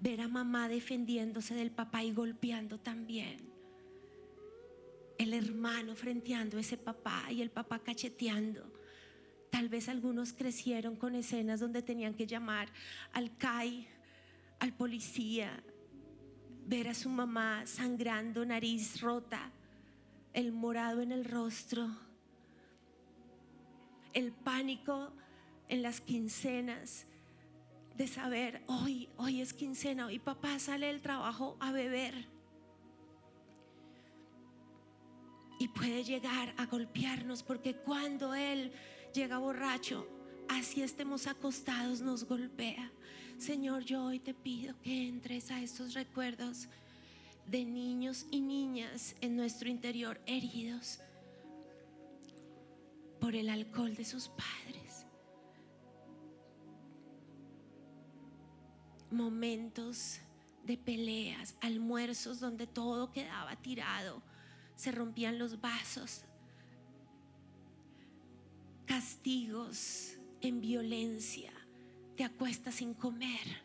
ver 0.00 0.20
a 0.20 0.28
mamá 0.28 0.68
defendiéndose 0.68 1.54
del 1.54 1.70
papá 1.70 2.04
y 2.04 2.12
golpeando 2.12 2.78
también. 2.78 3.49
El 5.20 5.34
hermano 5.34 5.94
frenteando 5.94 6.56
a 6.56 6.60
ese 6.60 6.78
papá 6.78 7.26
y 7.30 7.42
el 7.42 7.50
papá 7.50 7.78
cacheteando. 7.80 8.72
Tal 9.50 9.68
vez 9.68 9.90
algunos 9.90 10.32
crecieron 10.32 10.96
con 10.96 11.14
escenas 11.14 11.60
donde 11.60 11.82
tenían 11.82 12.14
que 12.14 12.26
llamar 12.26 12.70
al 13.12 13.36
CAI, 13.36 13.86
al 14.60 14.72
policía, 14.72 15.62
ver 16.66 16.88
a 16.88 16.94
su 16.94 17.10
mamá 17.10 17.66
sangrando, 17.66 18.46
nariz 18.46 19.02
rota, 19.02 19.50
el 20.32 20.52
morado 20.52 21.02
en 21.02 21.12
el 21.12 21.26
rostro, 21.26 21.86
el 24.14 24.32
pánico 24.32 25.12
en 25.68 25.82
las 25.82 26.00
quincenas 26.00 27.04
de 27.94 28.06
saber, 28.06 28.62
hoy, 28.68 29.10
hoy 29.18 29.42
es 29.42 29.52
quincena, 29.52 30.06
hoy 30.06 30.18
papá 30.18 30.58
sale 30.58 30.86
del 30.86 31.02
trabajo 31.02 31.58
a 31.60 31.72
beber. 31.72 32.39
Y 35.60 35.68
puede 35.68 36.02
llegar 36.02 36.54
a 36.56 36.64
golpearnos 36.64 37.42
porque 37.42 37.74
cuando 37.76 38.34
él 38.34 38.72
llega 39.12 39.36
borracho, 39.36 40.08
así 40.48 40.80
estemos 40.80 41.26
acostados, 41.26 42.00
nos 42.00 42.24
golpea. 42.24 42.90
Señor, 43.36 43.84
yo 43.84 44.04
hoy 44.06 44.20
te 44.20 44.32
pido 44.32 44.80
que 44.80 45.06
entres 45.06 45.50
a 45.50 45.60
estos 45.60 45.92
recuerdos 45.92 46.66
de 47.46 47.66
niños 47.66 48.24
y 48.30 48.40
niñas 48.40 49.14
en 49.20 49.36
nuestro 49.36 49.68
interior 49.68 50.18
heridos 50.24 50.98
por 53.20 53.34
el 53.34 53.50
alcohol 53.50 53.94
de 53.94 54.06
sus 54.06 54.28
padres. 54.28 55.04
Momentos 59.10 60.20
de 60.64 60.78
peleas, 60.78 61.54
almuerzos 61.60 62.40
donde 62.40 62.66
todo 62.66 63.12
quedaba 63.12 63.56
tirado, 63.56 64.22
se 64.80 64.92
rompían 64.92 65.38
los 65.38 65.60
vasos, 65.60 66.24
castigos 68.86 70.16
en 70.40 70.62
violencia, 70.62 71.52
te 72.16 72.24
acuestas 72.24 72.76
sin 72.76 72.94
comer, 72.94 73.62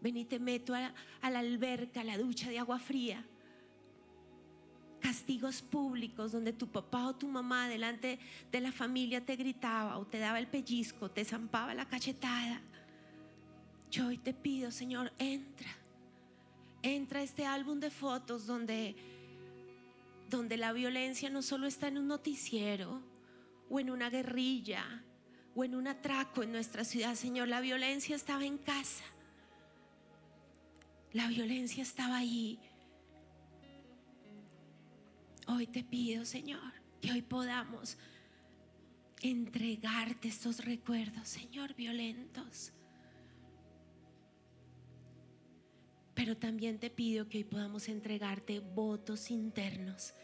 ven 0.00 0.16
y 0.16 0.24
te 0.24 0.40
meto 0.40 0.74
a, 0.74 0.92
la 1.30 1.38
alberca, 1.38 2.00
a 2.00 2.04
la 2.04 2.18
ducha 2.18 2.50
de 2.50 2.58
agua 2.58 2.80
fría 2.80 3.24
castigos 4.98 5.62
públicos 5.62 6.32
donde 6.32 6.52
tu 6.52 6.66
papá 6.66 7.06
o 7.06 7.14
tu 7.14 7.28
mamá 7.28 7.68
delante 7.68 8.18
de 8.50 8.60
la 8.60 8.72
familia 8.72 9.24
te 9.24 9.36
gritaba 9.36 9.98
o 9.98 10.06
te 10.08 10.18
daba 10.18 10.40
el 10.40 10.48
pellizco, 10.48 11.08
te 11.08 11.24
zampaba 11.24 11.72
la 11.74 11.86
cachetada. 11.86 12.60
Yo 13.92 14.08
hoy 14.08 14.18
te 14.18 14.34
pido, 14.34 14.72
Señor, 14.72 15.12
entra. 15.18 15.68
Entra 16.82 17.20
a 17.20 17.22
este 17.22 17.46
álbum 17.46 17.78
de 17.78 17.90
fotos 17.90 18.46
donde 18.46 18.96
donde 20.28 20.56
la 20.56 20.72
violencia 20.72 21.30
no 21.30 21.42
solo 21.42 21.66
está 21.66 21.88
en 21.88 21.98
un 21.98 22.08
noticiero 22.08 23.02
o 23.68 23.80
en 23.80 23.90
una 23.90 24.10
guerrilla 24.10 25.04
o 25.54 25.64
en 25.64 25.74
un 25.74 25.88
atraco 25.88 26.42
en 26.42 26.52
nuestra 26.52 26.84
ciudad, 26.84 27.14
Señor, 27.14 27.48
la 27.48 27.60
violencia 27.60 28.14
estaba 28.16 28.44
en 28.44 28.58
casa. 28.58 29.04
La 31.12 31.28
violencia 31.28 31.82
estaba 31.82 32.16
ahí 32.16 32.58
Hoy 35.48 35.68
te 35.68 35.84
pido, 35.84 36.24
Señor, 36.24 36.72
que 37.00 37.12
hoy 37.12 37.22
podamos 37.22 37.96
entregarte 39.22 40.28
estos 40.28 40.64
recuerdos, 40.64 41.28
Señor, 41.28 41.74
violentos. 41.74 42.72
Pero 46.16 46.36
también 46.36 46.80
te 46.80 46.90
pido 46.90 47.28
que 47.28 47.38
hoy 47.38 47.44
podamos 47.44 47.88
entregarte 47.88 48.58
votos 48.58 49.30
internos 49.30 50.14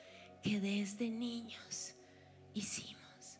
que 0.43 0.59
desde 0.59 1.09
niños 1.09 1.95
hicimos. 2.55 3.39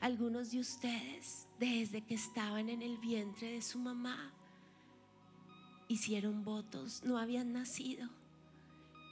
Algunos 0.00 0.50
de 0.50 0.58
ustedes, 0.58 1.46
desde 1.60 2.04
que 2.04 2.14
estaban 2.14 2.68
en 2.68 2.82
el 2.82 2.98
vientre 2.98 3.52
de 3.52 3.62
su 3.62 3.78
mamá, 3.78 4.34
hicieron 5.86 6.42
votos, 6.42 7.04
no 7.04 7.18
habían 7.18 7.52
nacido 7.52 8.10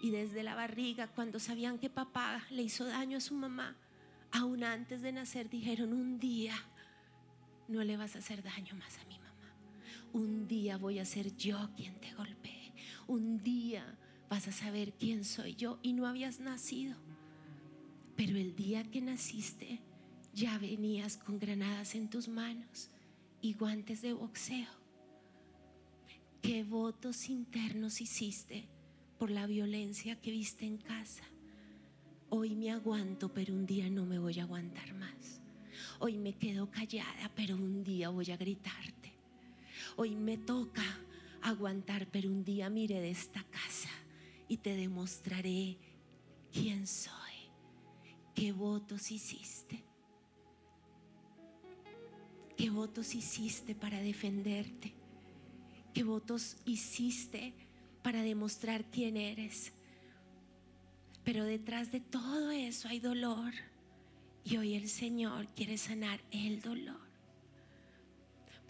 y 0.03 0.11
desde 0.11 0.43
la 0.43 0.57
barriga, 0.57 1.07
cuando 1.07 1.39
sabían 1.39 1.79
que 1.79 1.89
papá 1.89 2.43
le 2.51 2.63
hizo 2.63 2.85
daño 2.85 3.19
a 3.19 3.21
su 3.21 3.35
mamá, 3.35 3.77
aún 4.33 4.65
antes 4.65 5.01
de 5.01 5.13
nacer 5.13 5.49
dijeron, 5.49 5.93
un 5.93 6.19
día 6.19 6.57
no 7.69 7.85
le 7.85 7.97
vas 7.97 8.17
a 8.17 8.19
hacer 8.19 8.43
daño 8.43 8.75
más 8.75 8.99
a 8.99 9.05
mi 9.05 9.15
mamá. 9.15 9.22
Un 10.13 10.47
día 10.47 10.77
voy 10.77 10.99
a 10.99 11.05
ser 11.05 11.37
yo 11.37 11.71
quien 11.77 11.95
te 12.01 12.13
golpee. 12.15 12.73
Un 13.07 13.43
día 13.43 13.99
vas 14.29 14.49
a 14.49 14.53
saber 14.53 14.93
quién 14.95 15.25
soy 15.25 15.55
yo 15.55 15.79
y 15.83 15.93
no 15.93 16.07
habías 16.07 16.41
nacido. 16.41 16.97
Pero 18.17 18.37
el 18.37 18.55
día 18.55 18.85
que 18.85 19.01
naciste 19.01 19.81
ya 20.35 20.59
venías 20.59 21.17
con 21.17 21.39
granadas 21.39 21.95
en 21.95 22.09
tus 22.09 22.29
manos 22.29 22.91
y 23.41 23.55
guantes 23.55 24.03
de 24.03 24.13
boxeo. 24.13 24.69
¿Qué 26.41 26.65
votos 26.65 27.29
internos 27.29 28.01
hiciste? 28.01 28.69
por 29.23 29.31
la 29.31 29.47
violencia 29.47 30.21
que 30.21 30.33
viste 30.33 30.67
en 30.67 30.79
casa. 30.79 31.23
Hoy 32.29 32.57
me 32.57 32.73
aguanto, 32.73 33.33
pero 33.33 33.55
un 33.55 33.67
día 33.67 33.89
no 33.89 34.05
me 34.05 34.19
voy 34.19 34.41
a 34.41 34.43
aguantar 34.43 34.93
más. 34.95 35.41
Hoy 36.01 36.19
me 36.19 36.33
quedo 36.33 36.69
callada, 36.69 37.31
pero 37.37 37.55
un 37.55 37.85
día 37.85 38.09
voy 38.09 38.33
a 38.33 38.37
gritarte. 38.37 39.02
Hoy 39.97 40.17
me 40.17 40.39
toca 40.39 40.85
aguantar, 41.43 42.07
pero 42.11 42.29
un 42.29 42.45
día 42.45 42.71
miré 42.71 43.01
de 43.01 43.11
esta 43.11 43.43
casa 43.45 43.91
y 44.49 44.59
te 44.59 44.75
demostraré 44.77 45.77
quién 46.53 46.87
soy, 46.87 47.13
qué 48.35 48.53
votos 48.53 49.11
hiciste, 49.11 49.85
qué 52.57 52.71
votos 52.71 53.15
hiciste 53.15 53.75
para 53.75 54.01
defenderte, 54.01 54.95
qué 55.93 56.05
votos 56.05 56.57
hiciste 56.65 57.55
para 58.03 58.23
demostrar 58.23 58.85
quién 58.91 59.17
eres. 59.17 59.73
Pero 61.25 61.45
detrás 61.45 61.93
de 61.93 62.01
todo 62.01 62.51
eso 62.51 62.89
hay 62.89 62.99
dolor. 62.99 63.53
Y 64.45 64.57
hoy 64.57 64.75
el 64.75 64.89
Señor 64.89 65.47
quiere 65.55 65.79
sanar 65.79 66.21
el 66.33 66.61
dolor. 66.61 67.12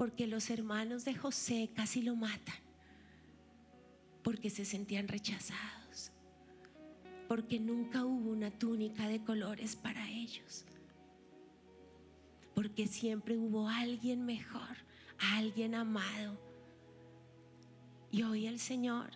Porque 0.03 0.27
los 0.27 0.51
hermanos 0.51 1.05
de 1.05 1.15
José 1.15 1.71
casi 1.77 2.03
lo 2.03 2.17
matan. 2.17 2.57
Porque 4.25 4.51
se 4.51 4.65
sentían 4.65 5.07
rechazados. 5.07 6.11
Porque 7.29 7.61
nunca 7.61 8.05
hubo 8.05 8.31
una 8.31 8.51
túnica 8.51 9.07
de 9.07 9.23
colores 9.23 9.77
para 9.77 10.11
ellos. 10.11 10.65
Porque 12.53 12.89
siempre 12.89 13.39
hubo 13.39 13.69
alguien 13.69 14.27
mejor, 14.27 14.77
alguien 15.37 15.77
amado. 15.77 16.37
Y 18.11 18.25
hoy 18.25 18.49
el 18.49 18.59
Señor 18.59 19.09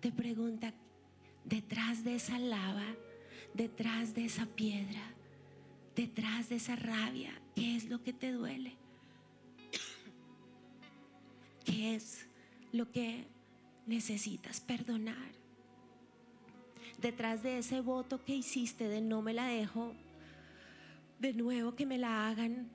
te 0.00 0.12
pregunta, 0.12 0.74
detrás 1.42 2.04
de 2.04 2.16
esa 2.16 2.38
lava, 2.38 2.96
detrás 3.54 4.12
de 4.12 4.26
esa 4.26 4.44
piedra, 4.44 5.14
detrás 5.96 6.50
de 6.50 6.56
esa 6.56 6.76
rabia, 6.76 7.32
¿qué 7.54 7.76
es 7.76 7.86
lo 7.86 8.02
que 8.02 8.12
te 8.12 8.30
duele? 8.30 8.81
¿Qué 11.64 11.94
es 11.94 12.26
lo 12.72 12.90
que 12.90 13.26
necesitas 13.86 14.60
perdonar? 14.60 15.32
Detrás 17.00 17.42
de 17.42 17.58
ese 17.58 17.80
voto 17.80 18.24
que 18.24 18.34
hiciste 18.34 18.88
de 18.88 19.00
no 19.00 19.22
me 19.22 19.34
la 19.34 19.46
dejo, 19.46 19.94
de 21.18 21.32
nuevo 21.32 21.74
que 21.74 21.86
me 21.86 21.98
la 21.98 22.28
hagan, 22.28 22.70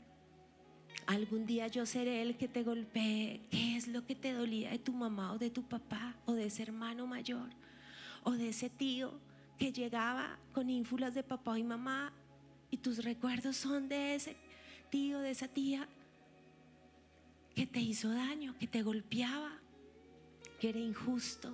Algún 1.07 1.45
día 1.45 1.67
yo 1.67 1.85
seré 1.85 2.21
el 2.21 2.35
que 2.35 2.49
te 2.49 2.63
golpee. 2.63 3.39
¿Qué 3.49 3.77
es 3.77 3.87
lo 3.87 4.05
que 4.05 4.13
te 4.13 4.33
dolía 4.33 4.71
de 4.71 4.77
tu 4.77 4.91
mamá 4.91 5.31
o 5.31 5.37
de 5.37 5.49
tu 5.49 5.63
papá 5.63 6.17
o 6.25 6.33
de 6.33 6.47
ese 6.47 6.63
hermano 6.63 7.07
mayor 7.07 7.49
o 8.23 8.31
de 8.31 8.49
ese 8.49 8.69
tío 8.69 9.13
que 9.57 9.71
llegaba 9.71 10.37
con 10.53 10.69
ínfulas 10.69 11.15
de 11.15 11.23
papá 11.23 11.57
y 11.57 11.63
mamá 11.63 12.11
y 12.69 12.77
tus 12.77 13.05
recuerdos 13.05 13.55
son 13.55 13.87
de 13.87 14.15
ese 14.15 14.35
tío, 14.89 15.19
de 15.19 15.31
esa 15.31 15.47
tía 15.47 15.87
que 17.57 17.65
te 17.65 17.79
hizo 17.79 18.09
daño, 18.09 18.55
que 18.59 18.67
te 18.67 18.83
golpeaba, 18.83 19.51
que 20.59 20.69
era 20.69 20.77
injusto? 20.77 21.51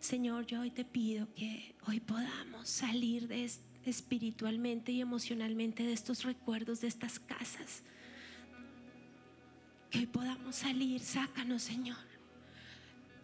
Señor, 0.00 0.46
yo 0.46 0.62
hoy 0.62 0.70
te 0.70 0.86
pido 0.86 1.28
que 1.34 1.74
hoy 1.86 2.00
podamos 2.00 2.70
salir 2.70 3.30
espiritualmente 3.84 4.92
y 4.92 5.02
emocionalmente 5.02 5.82
de 5.82 5.92
estos 5.92 6.24
recuerdos, 6.24 6.80
de 6.80 6.88
estas 6.88 7.18
casas. 7.18 7.82
Que 9.90 9.98
hoy 9.98 10.06
podamos 10.06 10.56
salir, 10.56 11.02
sácanos, 11.02 11.64
Señor. 11.64 11.98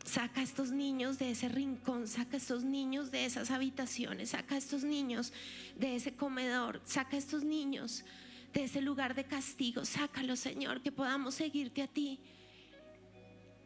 Saca 0.05 0.43
a 0.43 0.45
estos 0.45 0.71
niños 0.71 1.19
de 1.19 1.31
ese 1.31 1.49
rincón, 1.49 2.09
saca 2.09 2.35
a 2.35 2.37
estos 2.37 2.63
niños 2.63 3.11
de 3.11 3.25
esas 3.25 3.51
habitaciones, 3.51 4.31
saca 4.31 4.57
a 4.57 4.59
estos 4.59 4.85
niños 4.85 5.33
de 5.79 5.97
ese 5.97 6.13
comedor, 6.13 6.83
saca 6.85 7.17
a 7.17 7.19
estos 7.19 7.43
niños 7.43 8.05
de 8.53 8.65
ese 8.65 8.81
lugar 8.81 9.15
de 9.15 9.25
castigo, 9.25 9.85
sácalos, 9.85 10.41
Señor, 10.41 10.81
que 10.83 10.93
podamos 10.93 11.35
seguirte 11.35 11.83
a 11.83 11.87
ti, 11.87 12.21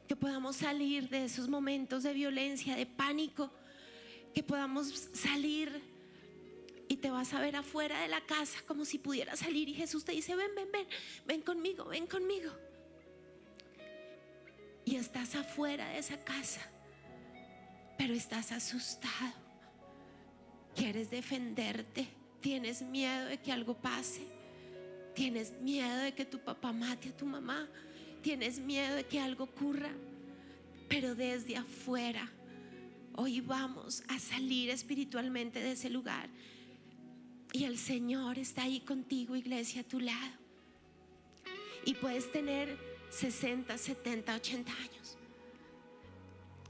que 0.08 0.16
podamos 0.16 0.56
salir 0.56 1.08
de 1.08 1.24
esos 1.24 1.48
momentos 1.48 2.02
de 2.02 2.12
violencia, 2.12 2.76
de 2.76 2.86
pánico, 2.86 3.50
que 4.34 4.42
podamos 4.42 5.08
salir 5.12 5.82
y 6.88 6.96
te 6.96 7.10
vas 7.10 7.32
a 7.32 7.40
ver 7.40 7.56
afuera 7.56 8.00
de 8.00 8.08
la 8.08 8.20
casa 8.20 8.60
como 8.66 8.84
si 8.84 8.98
pudieras 8.98 9.38
salir. 9.38 9.68
Y 9.68 9.74
Jesús 9.74 10.04
te 10.04 10.12
dice, 10.12 10.34
ven, 10.34 10.54
ven, 10.54 10.70
ven, 10.72 10.86
ven 11.26 11.40
conmigo, 11.42 11.86
ven 11.86 12.06
conmigo 12.06 12.52
y 14.84 14.96
estás 14.96 15.34
afuera 15.34 15.88
de 15.90 15.98
esa 15.98 16.18
casa, 16.18 16.60
pero 17.96 18.14
estás 18.14 18.52
asustado. 18.52 19.32
Quieres 20.74 21.10
defenderte, 21.10 22.08
tienes 22.40 22.82
miedo 22.82 23.26
de 23.26 23.38
que 23.38 23.52
algo 23.52 23.74
pase, 23.74 24.26
tienes 25.14 25.52
miedo 25.60 25.98
de 25.98 26.12
que 26.12 26.24
tu 26.24 26.38
papá 26.38 26.72
mate 26.72 27.10
a 27.10 27.16
tu 27.16 27.26
mamá, 27.26 27.68
tienes 28.22 28.58
miedo 28.58 28.96
de 28.96 29.04
que 29.04 29.20
algo 29.20 29.44
ocurra, 29.44 29.90
pero 30.88 31.14
desde 31.14 31.56
afuera, 31.56 32.30
hoy 33.14 33.40
vamos 33.40 34.02
a 34.08 34.18
salir 34.18 34.70
espiritualmente 34.70 35.60
de 35.60 35.72
ese 35.72 35.90
lugar. 35.90 36.28
Y 37.52 37.64
el 37.64 37.78
Señor 37.78 38.38
está 38.38 38.62
ahí 38.62 38.80
contigo, 38.80 39.36
iglesia, 39.36 39.82
a 39.82 39.84
tu 39.84 40.00
lado. 40.00 40.32
Y 41.84 41.94
puedes 41.94 42.30
tener 42.32 42.78
60, 43.10 43.76
70, 43.76 44.34
80 44.34 44.72
años. 44.72 45.18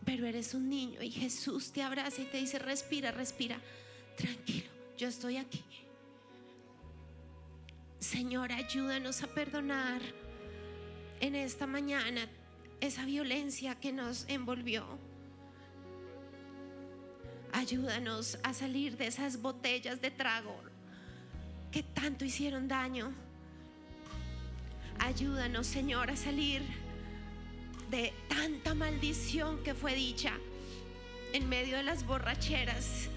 Pero 0.05 0.27
eres 0.27 0.55
un 0.55 0.69
niño 0.69 1.01
y 1.03 1.11
Jesús 1.11 1.71
te 1.71 1.83
abraza 1.83 2.23
y 2.23 2.25
te 2.25 2.39
dice, 2.39 2.59
respira, 2.59 3.13
respira, 3.13 3.61
tranquilo, 4.17 4.69
yo 4.99 5.07
estoy 5.07 5.37
aquí. 5.37 5.63
Señor, 8.03 8.51
ayúdanos 8.51 9.23
a 9.23 9.29
perdonar 9.29 10.03
en 11.21 11.37
esta 11.37 11.69
mañana 11.69 12.29
esa 12.81 13.05
violencia 13.05 13.77
que 13.77 13.93
nos 13.93 14.25
envolvió. 14.29 14.85
Ayúdanos 17.53 18.39
a 18.43 18.55
salir 18.55 18.97
de 18.97 19.07
esas 19.07 19.41
botellas 19.41 20.01
de 20.01 20.11
trago 20.11 20.61
que 21.71 21.85
tanto 21.85 22.25
hicieron 22.25 22.67
daño. 22.67 23.13
Ayúdanos, 24.99 25.69
Señor, 25.69 26.11
a 26.11 26.17
salir 26.17 26.61
de 27.89 28.13
tanta 28.29 28.75
maldición 28.75 29.63
que 29.63 29.75
fue 29.75 29.95
dicha 29.95 30.33
en 31.33 31.49
medio 31.49 31.77
de 31.77 31.85
las 31.85 32.05
borracheras. 32.05 33.09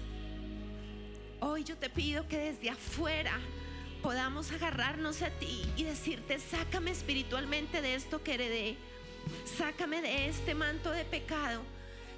Hoy 1.40 1.64
yo 1.64 1.76
te 1.76 1.90
pido 1.90 2.28
que 2.28 2.38
desde 2.38 2.70
afuera 2.70 3.40
podamos 4.06 4.52
agarrarnos 4.52 5.20
a 5.22 5.30
ti 5.30 5.64
y 5.76 5.82
decirte, 5.82 6.38
sácame 6.38 6.92
espiritualmente 6.92 7.82
de 7.82 7.96
esto 7.96 8.22
que 8.22 8.34
heredé. 8.34 8.76
Sácame 9.58 10.00
de 10.00 10.28
este 10.28 10.54
manto 10.54 10.92
de 10.92 11.04
pecado. 11.04 11.60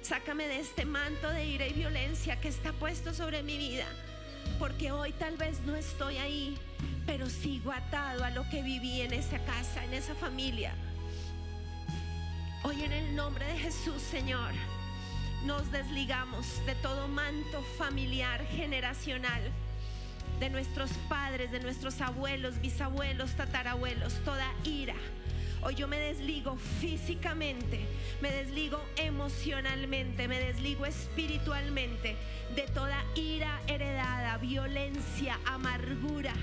Sácame 0.03 0.47
de 0.47 0.59
este 0.59 0.85
manto 0.85 1.27
de 1.31 1.47
ira 1.47 1.65
y 1.65 1.73
violencia 1.73 2.39
que 2.39 2.47
está 2.47 2.73
puesto 2.73 3.11
sobre 3.11 3.41
mi 3.41 3.57
vida. 3.57 3.87
Porque 4.59 4.91
hoy 4.91 5.13
tal 5.13 5.35
vez 5.35 5.61
no 5.61 5.75
estoy 5.75 6.17
ahí, 6.17 6.59
pero 7.07 7.27
sigo 7.27 7.71
atado 7.71 8.23
a 8.23 8.29
lo 8.29 8.47
que 8.51 8.61
viví 8.61 9.01
en 9.01 9.11
esa 9.11 9.43
casa, 9.43 9.83
en 9.83 9.95
esa 9.95 10.13
familia. 10.13 10.75
Hoy 12.65 12.83
en 12.83 12.91
el 12.91 13.15
nombre 13.15 13.47
de 13.47 13.57
Jesús, 13.57 13.99
Señor, 13.99 14.51
nos 15.43 15.71
desligamos 15.71 16.63
de 16.67 16.75
todo 16.75 17.07
manto 17.07 17.63
familiar, 17.79 18.45
generacional, 18.45 19.41
de 20.39 20.49
nuestros 20.49 20.91
padres, 21.07 21.51
de 21.51 21.59
nuestros 21.59 22.01
abuelos, 22.01 22.59
bisabuelos, 22.61 23.31
tatarabuelos, 23.31 24.13
toda 24.23 24.47
ira. 24.63 24.95
Hoy 25.61 25.75
yo 25.75 25.89
me 25.89 25.99
desligo 25.99 26.55
físicamente, 26.79 27.85
me 28.21 28.31
desligo 28.31 28.81
emocionalmente, 28.95 30.29
me 30.29 30.39
desligo 30.39 30.85
espiritualmente 30.85 32.15
de 32.55 32.61
toda 32.73 33.03
ira 33.15 33.59
heredada, 33.67 34.37
violencia, 34.37 35.37
amargura, 35.45 36.33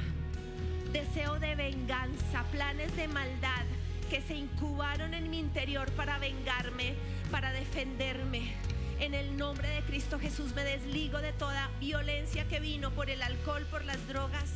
deseo 0.93 1.39
de 1.39 1.55
venganza, 1.55 2.45
planes 2.53 2.95
de 2.95 3.09
maldad 3.09 3.65
que 4.11 4.21
se 4.21 4.35
incubaron 4.35 5.15
en 5.15 5.31
mi 5.31 5.39
interior 5.39 5.91
para 5.93 6.19
vengarme, 6.19 6.95
para 7.31 7.53
defenderme. 7.53 8.55
En 8.99 9.13
el 9.13 9.37
nombre 9.37 9.69
de 9.69 9.83
Cristo 9.83 10.19
Jesús 10.19 10.55
me 10.55 10.65
desligo 10.65 11.21
de 11.21 11.35
toda 11.35 11.71
violencia 11.81 12.49
que 12.49 12.61
vino 12.61 12.91
por 12.93 13.11
el 13.11 13.23
alcohol, 13.23 13.67
por 13.71 13.85
las 13.85 14.09
drogas, 14.09 14.55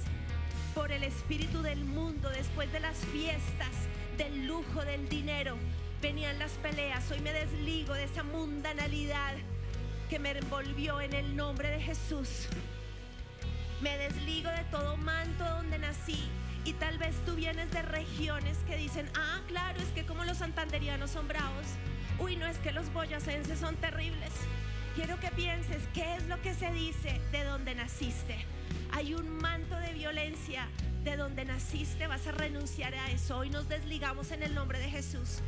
por 0.74 0.92
el 0.92 1.04
espíritu 1.04 1.60
del 1.60 1.84
mundo 1.84 2.30
después 2.30 2.72
de 2.72 2.80
las 2.80 2.96
fiestas, 2.96 3.68
del 4.16 4.46
lujo, 4.46 4.82
del 4.86 5.10
dinero. 5.10 5.58
Venían 6.00 6.38
las 6.38 6.52
peleas. 6.52 7.10
Hoy 7.10 7.20
me 7.20 7.34
desligo 7.34 7.92
de 7.92 8.04
esa 8.04 8.22
mundanalidad 8.22 9.34
que 10.08 10.18
me 10.18 10.30
envolvió 10.30 11.02
en 11.02 11.12
el 11.12 11.36
nombre 11.36 11.68
de 11.68 11.80
Jesús. 11.82 12.46
Me 13.82 13.98
desligo 13.98 14.48
de 14.50 14.64
todo 14.70 14.96
manto 14.96 15.44
donde 15.44 15.78
nací. 15.78 16.18
Y 16.64 16.72
tal 16.74 16.96
vez 16.96 17.14
tú 17.26 17.34
vienes 17.34 17.70
de 17.72 17.82
regiones 17.82 18.56
que 18.66 18.76
dicen, 18.76 19.06
ah, 19.14 19.40
claro, 19.48 19.80
es 19.80 19.88
que 19.88 20.06
como 20.06 20.24
los 20.24 20.38
santanderianos 20.38 21.10
son 21.10 21.28
bravos. 21.28 21.66
Uy, 22.20 22.36
no 22.36 22.46
es 22.46 22.58
que 22.58 22.72
los 22.72 22.92
boyacenses 22.92 23.58
son 23.58 23.76
terribles. 23.76 24.30
Quiero 24.94 25.18
que 25.20 25.30
pienses 25.30 25.82
qué 25.94 26.16
es 26.16 26.26
lo 26.26 26.40
que 26.42 26.54
se 26.54 26.70
dice 26.72 27.20
de 27.32 27.44
donde 27.44 27.74
naciste. 27.74 28.44
Hay 28.92 29.14
un 29.14 29.28
manto 29.38 29.76
de 29.76 29.92
violencia 29.92 30.68
de 31.04 31.16
donde 31.16 31.44
naciste. 31.44 32.06
Vas 32.06 32.26
a 32.26 32.32
renunciar 32.32 32.94
a 32.94 33.10
eso. 33.10 33.38
Hoy 33.38 33.50
nos 33.50 33.68
desligamos 33.68 34.30
en 34.32 34.42
el 34.42 34.54
nombre 34.54 34.78
de 34.78 34.90
Jesús 34.90 35.40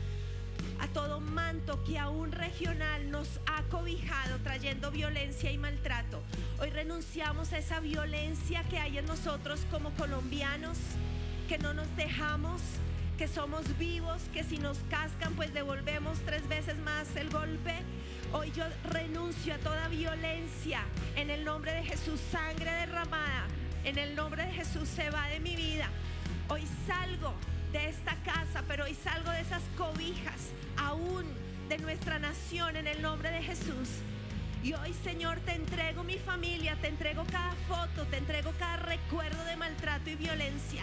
a 0.83 0.89
todo 0.89 1.21
manto 1.21 1.83
que 1.85 1.99
aún 1.99 2.33
regional 2.33 3.11
nos 3.11 3.41
ha 3.47 3.63
cobijado 3.71 4.39
trayendo 4.43 4.91
violencia 4.91 5.53
y 5.53 5.59
maltrato. 5.59 6.21
Hoy 6.61 6.71
renunciamos 6.71 7.53
a 7.53 7.59
esa 7.59 7.79
violencia 7.81 8.65
que 8.65 8.79
hay 8.79 8.99
en 8.99 9.07
nosotros 9.07 9.61
como 9.71 9.91
colombianos, 9.91 10.79
que 11.49 11.59
no 11.59 11.73
nos 11.73 11.95
dejamos, 11.97 12.61
que 13.23 13.29
somos 13.29 13.79
vivos, 13.79 14.21
que 14.33 14.43
si 14.43 14.59
nos 14.59 14.79
cascan 14.91 15.33
pues 15.35 15.55
devolvemos 15.55 16.19
tres 16.27 16.49
veces 16.49 16.77
más 16.79 17.15
el 17.15 17.31
golpe. 17.31 17.73
Hoy 18.33 18.51
yo 18.51 18.65
renuncio 18.91 19.55
a 19.55 19.59
toda 19.59 19.87
violencia 19.87 20.81
en 21.15 21.31
el 21.31 21.45
nombre 21.45 21.73
de 21.73 21.85
Jesús, 21.85 22.19
sangre 22.33 22.69
derramada. 22.69 23.47
En 23.85 23.97
el 23.97 24.17
nombre 24.17 24.45
de 24.45 24.51
Jesús 24.51 24.89
se 24.89 25.09
va 25.11 25.29
de 25.29 25.39
mi 25.39 25.55
vida. 25.55 25.89
Hoy 26.49 26.63
salgo 26.85 27.33
de 27.71 27.91
esta 27.91 28.17
casa, 28.25 28.65
pero 28.67 28.87
hoy 28.87 28.95
salgo 28.97 29.31
de 29.31 29.43
esas 29.43 29.63
cobijas 29.77 30.51
aún 30.77 31.25
de 31.69 31.79
nuestra 31.79 32.19
nación 32.19 32.75
en 32.75 32.89
el 32.89 33.01
nombre 33.03 33.31
de 33.31 33.41
Jesús. 33.41 33.89
Y 34.65 34.73
hoy, 34.73 34.93
Señor, 35.05 35.39
te 35.47 35.55
entrego 35.55 36.03
mi 36.03 36.19
familia, 36.19 36.77
te 36.81 36.89
entrego 36.89 37.25
cada 37.31 37.55
foto, 37.69 38.05
te 38.07 38.17
entrego 38.17 38.53
cada 38.59 38.79
recuerdo 38.79 39.45
de 39.45 39.55
maltrato 39.55 40.11
y 40.11 40.17
violencia. 40.17 40.83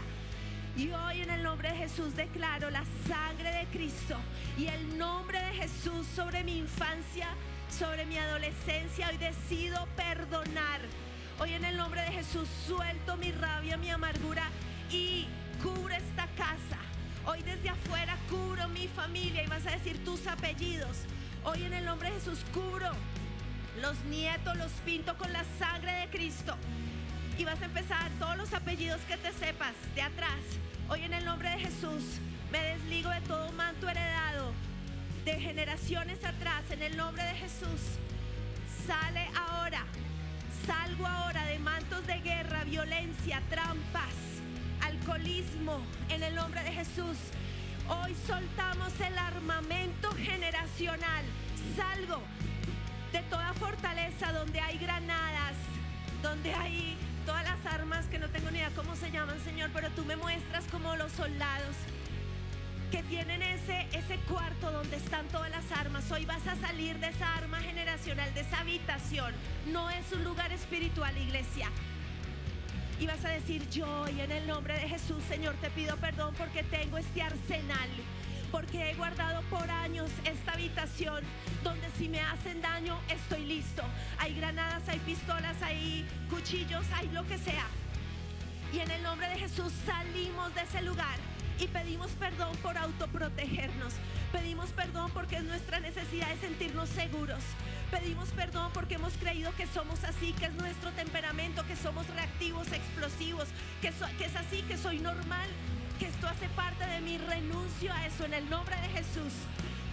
Y 0.75 0.91
hoy 0.91 1.21
en 1.21 1.29
el 1.29 1.43
nombre 1.43 1.69
de 1.69 1.77
Jesús 1.77 2.15
declaro 2.15 2.69
la 2.69 2.83
sangre 3.07 3.51
de 3.51 3.65
Cristo 3.65 4.17
y 4.57 4.67
el 4.67 4.97
nombre 4.97 5.39
de 5.39 5.53
Jesús 5.53 6.07
sobre 6.15 6.43
mi 6.43 6.57
infancia, 6.57 7.27
sobre 7.69 8.05
mi 8.05 8.17
adolescencia. 8.17 9.09
Hoy 9.09 9.17
decido 9.17 9.87
perdonar. 9.95 10.79
Hoy 11.39 11.53
en 11.53 11.65
el 11.65 11.77
nombre 11.77 12.01
de 12.01 12.11
Jesús 12.11 12.47
suelto 12.67 13.17
mi 13.17 13.31
rabia, 13.31 13.77
mi 13.77 13.89
amargura 13.89 14.49
y 14.91 15.27
cubro 15.61 15.93
esta 15.93 16.27
casa. 16.37 16.77
Hoy 17.25 17.41
desde 17.43 17.69
afuera 17.69 18.17
cubro 18.29 18.67
mi 18.69 18.87
familia 18.87 19.43
y 19.43 19.47
vas 19.47 19.65
a 19.65 19.71
decir 19.71 20.03
tus 20.03 20.27
apellidos. 20.27 20.97
Hoy 21.43 21.63
en 21.63 21.73
el 21.73 21.85
nombre 21.85 22.09
de 22.09 22.15
Jesús 22.15 22.39
cubro 22.53 22.91
los 23.81 23.99
nietos, 24.05 24.57
los 24.57 24.71
pinto 24.85 25.17
con 25.17 25.31
la 25.31 25.43
sangre 25.57 25.91
de 25.93 26.09
Cristo. 26.09 26.55
Y 27.39 27.45
vas 27.45 27.61
a 27.61 27.65
empezar 27.65 28.11
todos 28.19 28.35
los 28.35 28.53
apellidos 28.53 28.99
que 29.07 29.15
te 29.15 29.31
sepas 29.31 29.73
de 29.95 30.01
atrás. 30.01 30.41
Hoy 30.89 31.03
en 31.03 31.13
el 31.13 31.23
nombre 31.23 31.49
de 31.49 31.59
Jesús 31.59 32.19
me 32.51 32.59
desligo 32.59 33.09
de 33.09 33.21
todo 33.21 33.49
manto 33.53 33.87
heredado 33.87 34.51
de 35.23 35.39
generaciones 35.39 36.21
atrás. 36.25 36.63
En 36.69 36.81
el 36.81 36.97
nombre 36.97 37.23
de 37.23 37.35
Jesús 37.35 37.79
sale 38.85 39.25
ahora. 39.37 39.85
Salgo 40.67 41.07
ahora 41.07 41.45
de 41.45 41.59
mantos 41.59 42.05
de 42.07 42.19
guerra, 42.19 42.65
violencia, 42.65 43.41
trampas, 43.49 44.15
alcoholismo. 44.81 45.79
En 46.09 46.21
el 46.21 46.35
nombre 46.35 46.61
de 46.61 46.73
Jesús. 46.73 47.17
Hoy 47.87 48.17
soltamos 48.27 48.91
el 48.99 49.17
armamento 49.17 50.11
generacional. 50.11 51.23
Salgo 51.77 52.21
de 53.13 53.21
toda 53.29 53.53
fortaleza 53.53 54.33
donde 54.33 54.59
hay 54.59 54.77
granadas, 54.77 55.55
donde 56.21 56.53
hay 56.53 56.97
todas 57.29 57.43
las 57.43 57.63
armas 57.71 58.07
que 58.07 58.17
no 58.17 58.27
tengo 58.29 58.49
ni 58.49 58.57
idea 58.57 58.71
cómo 58.75 58.95
se 58.95 59.11
llaman, 59.11 59.39
Señor, 59.43 59.69
pero 59.71 59.91
tú 59.91 60.03
me 60.03 60.15
muestras 60.15 60.65
como 60.71 60.95
los 60.95 61.11
soldados 61.11 61.75
que 62.89 63.03
tienen 63.03 63.43
ese, 63.43 63.85
ese 63.93 64.15
cuarto 64.27 64.71
donde 64.71 64.95
están 64.95 65.27
todas 65.27 65.51
las 65.51 65.71
armas. 65.71 66.09
Hoy 66.11 66.25
vas 66.25 66.47
a 66.47 66.55
salir 66.55 66.97
de 66.97 67.09
esa 67.09 67.35
arma 67.35 67.59
generacional, 67.59 68.33
de 68.33 68.41
esa 68.41 68.61
habitación. 68.61 69.31
No 69.67 69.91
es 69.91 70.11
un 70.11 70.23
lugar 70.23 70.51
espiritual, 70.51 71.15
iglesia. 71.19 71.69
Y 72.99 73.05
vas 73.05 73.23
a 73.23 73.29
decir, 73.29 73.69
yo 73.69 74.07
y 74.09 74.21
en 74.21 74.31
el 74.31 74.47
nombre 74.47 74.73
de 74.73 74.89
Jesús, 74.89 75.23
Señor, 75.29 75.53
te 75.61 75.69
pido 75.69 75.97
perdón 75.97 76.33
porque 76.35 76.63
tengo 76.63 76.97
este 76.97 77.21
arsenal. 77.21 77.89
Porque 78.51 78.91
he 78.91 78.95
guardado 78.95 79.41
por 79.49 79.69
años 79.69 80.09
esta 80.25 80.53
habitación 80.53 81.23
donde 81.63 81.89
si 81.97 82.09
me 82.09 82.21
hacen 82.21 82.61
daño 82.61 82.99
estoy 83.09 83.45
listo. 83.45 83.83
Hay 84.17 84.33
granadas, 84.35 84.87
hay 84.89 84.99
pistolas, 84.99 85.61
hay 85.61 86.05
cuchillos, 86.29 86.85
hay 86.95 87.09
lo 87.09 87.25
que 87.27 87.37
sea. 87.37 87.65
Y 88.73 88.79
en 88.79 88.91
el 88.91 89.01
nombre 89.03 89.27
de 89.29 89.37
Jesús 89.37 89.73
salimos 89.85 90.53
de 90.55 90.61
ese 90.61 90.81
lugar 90.81 91.17
y 91.59 91.67
pedimos 91.67 92.11
perdón 92.11 92.55
por 92.57 92.77
autoprotegernos. 92.77 93.93
Pedimos 94.31 94.69
perdón 94.69 95.11
porque 95.11 95.37
es 95.37 95.43
nuestra 95.43 95.79
necesidad 95.79 96.29
de 96.29 96.37
sentirnos 96.37 96.89
seguros. 96.89 97.43
Pedimos 97.91 98.29
perdón 98.29 98.71
porque 98.73 98.95
hemos 98.95 99.13
creído 99.13 99.53
que 99.55 99.67
somos 99.67 100.03
así, 100.03 100.33
que 100.33 100.45
es 100.45 100.53
nuestro 100.53 100.91
temperamento, 100.91 101.65
que 101.67 101.75
somos 101.75 102.07
reactivos, 102.07 102.71
explosivos, 102.71 103.47
que, 103.81 103.87
es 103.87 104.35
así, 104.35 104.61
que 104.63 104.77
soy 104.77 104.99
normal, 104.99 105.49
que 105.99 106.07
esto 106.07 106.27
hace 106.27 106.47
parte 106.55 106.85
de 106.85 107.01
mi 107.01 107.17
renuncio 107.17 107.93
a 107.93 108.07
eso 108.07 108.25
en 108.25 108.33
el 108.33 108.49
nombre 108.49 108.75
de 108.77 108.87
Jesús. 108.87 109.33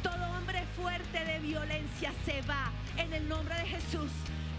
Todo 0.03 0.25
hombre 0.39 0.65
fuerte 0.77 1.25
de 1.25 1.41
violencia 1.41 2.13
se 2.25 2.41
va 2.43 2.71
en 2.97 3.13
el 3.13 3.29
nombre 3.29 3.55
de 3.57 3.67
Jesús. 3.67 4.11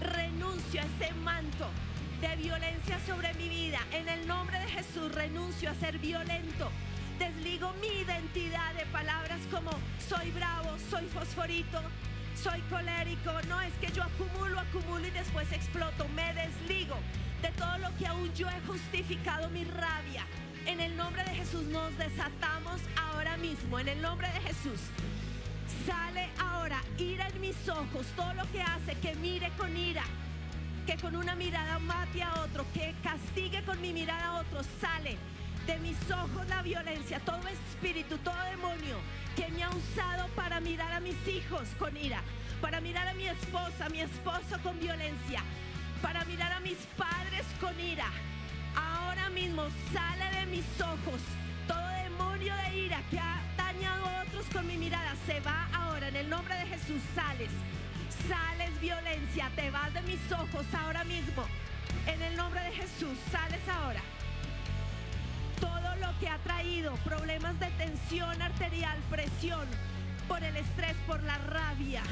Renuncio 0.01 0.81
a 0.81 0.83
ese 0.83 1.13
manto 1.15 1.69
de 2.21 2.35
violencia 2.35 2.99
sobre 3.07 3.33
mi 3.35 3.47
vida. 3.47 3.79
En 3.93 4.09
el 4.09 4.27
nombre 4.27 4.59
de 4.59 4.67
Jesús 4.67 5.11
renuncio 5.15 5.69
a 5.69 5.75
ser 5.75 5.97
violento 5.97 6.69
Desligo 7.19 7.73
mi 7.81 7.87
identidad 7.87 8.75
de 8.75 8.85
palabras 8.87 9.39
como 9.49 9.71
soy 10.07 10.29
bravo, 10.31 10.77
soy 10.89 11.05
fosforito, 11.07 11.81
soy 12.35 12.61
colérico. 12.69 13.31
No 13.47 13.59
es 13.61 13.73
que 13.81 13.91
yo 13.91 14.03
acumulo, 14.03 14.59
acumulo 14.59 15.07
y 15.07 15.09
después 15.09 15.51
exploto. 15.51 16.07
Me 16.09 16.31
desligo 16.35 16.95
de 17.41 17.49
todo 17.53 17.77
lo 17.79 17.95
que 17.97 18.05
aún 18.05 18.31
yo 18.35 18.47
he 18.47 18.61
justificado 18.67 19.49
mi 19.49 19.63
rabia. 19.63 20.27
En 20.67 20.81
el 20.81 20.97
nombre 20.97 21.23
de 21.23 21.29
Jesús 21.29 21.63
nos 21.63 21.97
desatamos 21.97 22.81
ahora 22.97 23.37
mismo. 23.37 23.79
En 23.79 23.87
el 23.87 24.01
nombre 24.01 24.27
de 24.27 24.41
Jesús. 24.41 24.81
Sale 25.85 26.27
ahora 26.37 26.81
ira 26.97 27.29
en 27.29 27.39
mis 27.39 27.69
ojos. 27.69 28.05
Todo 28.17 28.33
lo 28.33 28.51
que 28.51 28.61
hace 28.61 28.93
que 29.01 29.15
mire 29.15 29.49
con 29.57 29.75
ira. 29.77 30.03
Que 30.85 30.97
con 30.97 31.15
una 31.15 31.35
mirada 31.35 31.79
mate 31.79 32.21
a 32.21 32.41
otro. 32.43 32.65
Que 32.73 32.93
castigue 33.01 33.63
con 33.63 33.79
mi 33.79 33.93
mirada 33.93 34.25
a 34.25 34.39
otro. 34.41 34.61
Sale 34.81 35.17
de 35.67 35.79
mis 35.79 35.97
ojos 36.11 36.47
la 36.49 36.61
violencia, 36.61 37.19
todo 37.21 37.45
espíritu, 37.47 38.17
todo 38.19 38.41
demonio 38.51 38.97
que 39.35 39.49
me 39.49 39.63
ha 39.63 39.69
usado 39.69 40.27
para 40.35 40.61
mirar 40.61 40.93
a 40.93 41.01
mis 41.01 41.27
hijos 41.27 41.67
con 41.77 41.95
ira, 41.97 42.21
para 42.61 42.79
mirar 42.79 43.05
a 43.05 43.13
mi 43.13 43.27
esposa, 43.27 43.85
a 43.85 43.89
mi 43.89 43.99
esposo 43.99 44.57
con 44.63 44.79
violencia, 44.79 45.43
para 46.01 46.23
mirar 46.23 46.53
a 46.53 46.61
mis 46.61 46.77
padres 46.97 47.45
con 47.59 47.77
ira. 47.81 48.09
Ahora 48.77 49.29
mismo 49.29 49.63
sale 49.91 50.39
de 50.39 50.45
mis 50.45 50.65
ojos 50.81 51.21
todo 51.67 51.87
demonio 52.03 52.53
de 52.55 52.77
ira 52.77 53.01
que 53.09 53.19
ha 53.19 53.41
dañado 53.57 54.05
a 54.05 54.23
otros 54.23 54.45
con 54.53 54.65
mi 54.65 54.77
mirada. 54.77 55.15
Se 55.25 55.39
va 55.41 55.67
ahora 55.73 56.07
en 56.07 56.15
el 56.15 56.29
nombre 56.29 56.55
de 56.55 56.67
Jesús. 56.67 57.01
Sales, 57.13 57.51
sales 58.29 58.79
violencia, 58.79 59.51
te 59.55 59.69
vas 59.71 59.93
de 59.93 60.01
mis 60.03 60.31
ojos 60.31 60.65
ahora 60.73 61.03
mismo. 61.03 61.43
En 62.05 62.21
el 62.21 62.37
nombre 62.37 62.61
de 62.61 62.71
Jesús, 62.71 63.17
sales 63.31 63.67
ahora 63.67 64.01
todo 65.59 65.95
lo 65.95 66.17
que 66.19 66.29
ha 66.29 66.37
traído 66.39 66.93
problemas 66.97 67.59
de 67.59 67.67
tensión 67.71 68.41
arterial, 68.41 68.97
presión, 69.09 69.67
por 70.27 70.43
el 70.43 70.55
estrés, 70.55 70.95
por 71.05 71.21
la 71.23 71.37
rabia. 71.37 72.03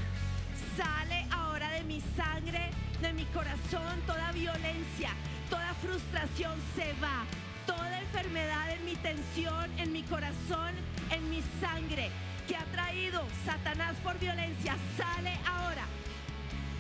Sale 0.76 1.28
ahora 1.32 1.70
de 1.72 1.84
mi 1.84 2.02
sangre, 2.16 2.70
de 3.02 3.14
mi 3.14 3.26
corazón, 3.26 4.02
toda 4.08 4.32
violencia, 4.32 5.12
toda 5.50 5.74
frustración 5.76 6.54
se 6.76 6.94
va. 7.02 7.26
Toda 7.66 8.00
enfermedad 8.00 8.72
en 8.72 8.86
mi 8.86 8.96
tensión, 8.96 9.72
en 9.80 9.92
mi 9.92 10.04
corazón, 10.04 10.74
en 11.12 11.30
mi 11.30 11.42
sangre, 11.60 12.12
que 12.48 12.56
ha 12.56 12.66
traído 12.66 13.24
Satanás 13.44 13.96
por 14.04 14.20
violencia, 14.20 14.76
sale 14.98 15.34
ahora. 15.46 15.86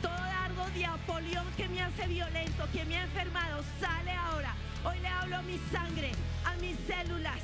Todo 0.01 0.13
dardo 0.13 0.65
de 0.75 0.85
Apolión 0.85 1.45
que 1.57 1.67
me 1.69 1.81
hace 1.81 2.07
violento, 2.07 2.67
que 2.71 2.85
me 2.85 2.97
ha 2.97 3.03
enfermado, 3.03 3.63
sale 3.79 4.11
ahora 4.11 4.53
Hoy 4.85 4.99
le 4.99 5.07
hablo 5.07 5.37
a 5.37 5.41
mi 5.41 5.57
sangre, 5.71 6.11
a 6.45 6.55
mis 6.61 6.77
células. 6.85 7.41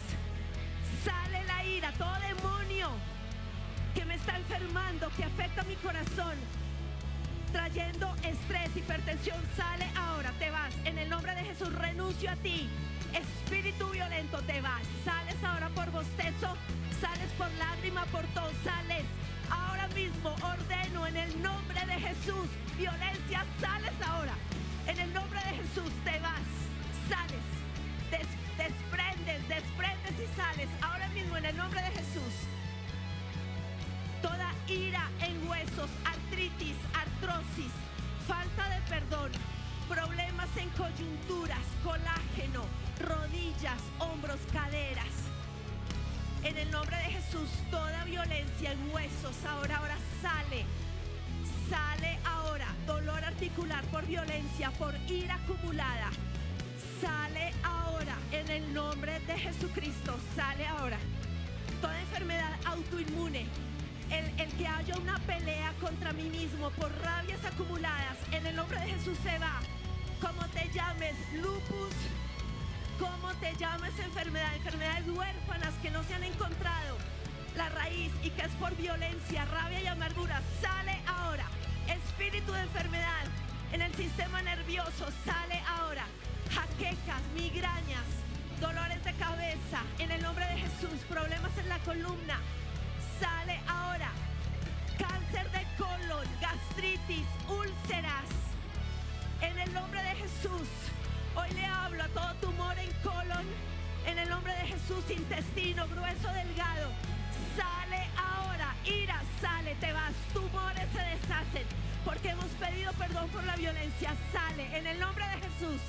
Sale 1.03 1.43
la 1.45 1.65
ira, 1.65 1.91
todo 1.93 2.13
demonio 2.19 2.89
que 3.95 4.05
me 4.05 4.13
está 4.13 4.37
enfermando, 4.37 5.09
que 5.17 5.23
afecta 5.23 5.63
mi 5.63 5.73
corazón, 5.77 6.35
trayendo 7.51 8.13
estrés, 8.23 8.75
hipertensión, 8.75 9.39
sale 9.55 9.85
ahora, 9.95 10.31
te 10.39 10.49
vas. 10.51 10.73
En 10.85 10.97
el 10.97 11.09
nombre 11.09 11.35
de 11.35 11.43
Jesús 11.43 11.73
renuncio 11.73 12.31
a 12.31 12.35
ti. 12.37 12.69
Espíritu 13.13 13.89
violento, 13.89 14.41
te 14.43 14.61
vas. 14.61 14.83
Sales 15.03 15.35
ahora 15.43 15.69
por 15.69 15.91
bostezo, 15.91 16.55
sales 16.99 17.29
por 17.37 17.51
lágrima, 17.53 18.05
por 18.05 18.25
todo, 18.27 18.49
sales. 18.63 19.03
Ahora 19.49 19.87
mismo 19.89 20.35
ordeno 20.43 21.07
en 21.07 21.17
el 21.17 21.41
nombre 21.41 21.79
de 21.85 21.93
Jesús. 21.93 22.47
Violencia, 22.77 23.45
sales 23.59 23.93
ahora. 24.07 24.33
En 24.87 24.99
el 24.99 25.13
nombre 25.13 25.39
de 25.39 25.57
Jesús 25.61 25.91
te 26.03 26.19
vas 26.19 26.61
sales, 27.11 27.45
desprendes, 28.57 29.47
desprendes 29.47 30.15
y 30.15 30.27
sales 30.35 30.69
ahora 30.81 31.07
mismo 31.09 31.37
en 31.37 31.45
el 31.45 31.57
nombre 31.57 31.81
de 31.81 31.91
Jesús. 31.91 32.33
Toda 34.21 34.53
ira 34.67 35.09
en 35.21 35.49
huesos, 35.49 35.89
artritis, 36.05 36.75
artrosis, 36.93 37.73
falta 38.27 38.69
de 38.69 38.81
perdón, 38.89 39.31
problemas 39.89 40.49
en 40.57 40.69
coyunturas, 40.69 41.65
colágeno, 41.83 42.65
rodillas, 42.99 43.81
hombros, 43.99 44.39
caderas. 44.53 45.13
En 46.43 46.57
el 46.57 46.71
nombre 46.71 46.97
de 46.97 47.03
Jesús, 47.03 47.49
toda 47.69 48.03
violencia 48.05 48.71
en 48.71 48.91
huesos 48.93 49.35
ahora, 49.47 49.77
ahora 49.77 49.97
sale. 50.21 50.65
Sale 51.69 52.19
ahora 52.25 52.67
dolor 52.85 53.23
articular 53.23 53.83
por 53.85 54.05
violencia, 54.05 54.71
por 54.71 54.93
ira 55.09 55.35
acumulada 55.35 56.09
Sale 57.01 57.51
ahora 57.63 58.15
en 58.31 58.47
el 58.49 58.73
nombre 58.75 59.19
de 59.21 59.33
Jesucristo. 59.33 60.15
Sale 60.35 60.67
ahora. 60.67 60.99
Toda 61.81 61.99
enfermedad 61.99 62.51
autoinmune. 62.65 63.47
El, 64.11 64.51
que 64.57 64.67
haya 64.67 64.95
una 64.97 65.17
pelea 65.19 65.73
contra 65.79 66.11
mí 66.13 66.29
mismo 66.29 66.69
por 66.71 66.91
rabias 67.01 67.43
acumuladas, 67.45 68.17
en 68.31 68.45
el 68.45 68.55
nombre 68.55 68.79
de 68.79 68.87
Jesús 68.87 69.17
se 69.23 69.39
va. 69.39 69.59
Como 70.19 70.45
te 70.49 70.69
llames, 70.73 71.15
lupus, 71.33 71.95
como 72.99 73.33
te 73.35 73.55
llames 73.55 73.97
enfermedad, 73.99 74.55
enfermedades 74.55 75.07
huérfanas 75.07 75.73
que 75.81 75.89
no 75.91 76.03
se 76.03 76.13
han 76.13 76.23
encontrado 76.23 76.97
la 77.55 77.69
raíz 77.69 78.11
y 78.23 78.29
que 78.29 78.41
es 78.41 78.51
por 78.53 78.75
violencia, 78.75 79.45
rabia 79.45 79.81
y 79.81 79.87
amargura, 79.87 80.41
sale 80.61 80.99
ahora. 81.07 81.45
Espíritu 81.87 82.51
de 82.51 82.61
enfermedad 82.61 83.25
en 83.71 83.81
el 83.81 83.93
sistema 83.95 84.41
nervioso, 84.41 85.07
sale 85.25 85.61
ahora 85.67 86.05
jaquecas, 86.53 87.21
migrañas, 87.35 88.05
dolores 88.59 89.03
de 89.03 89.13
cabeza, 89.13 89.81
en 89.99 90.11
el 90.11 90.21
nombre 90.21 90.45
de 90.45 90.57
Jesús, 90.57 90.99
problemas 91.09 91.57
en 91.57 91.69
la 91.69 91.79
columna, 91.79 92.39
sale 93.21 93.59
ahora. 93.67 94.11
Cáncer 94.97 95.49
de 95.51 95.63
colon, 95.77 96.27
gastritis, 96.41 97.27
úlceras, 97.47 98.29
en 99.41 99.57
el 99.59 99.73
nombre 99.73 100.01
de 100.01 100.15
Jesús. 100.15 100.69
Hoy 101.35 101.49
le 101.53 101.65
hablo 101.65 102.03
a 102.03 102.07
todo 102.09 102.33
tumor 102.41 102.77
en 102.79 102.91
colon, 103.03 103.45
en 104.05 104.17
el 104.17 104.27
nombre 104.29 104.53
de 104.53 104.65
Jesús, 104.73 105.03
intestino 105.09 105.87
grueso, 105.87 106.27
delgado. 106.33 106.89
Sale 107.55 108.01
ahora, 108.17 108.75
ira, 108.85 109.21
sale, 109.39 109.75
te 109.75 109.93
vas, 109.93 110.13
tumores 110.33 110.87
se 110.91 111.01
deshacen, 111.13 111.67
porque 112.03 112.29
hemos 112.29 112.51
pedido 112.59 112.91
perdón 112.93 113.29
por 113.29 113.43
la 113.43 113.55
violencia. 113.55 114.15
Sale, 114.31 114.65
en 114.77 114.87
el 114.87 114.99
nombre 114.99 115.25
de 115.27 115.37
Jesús. 115.45 115.81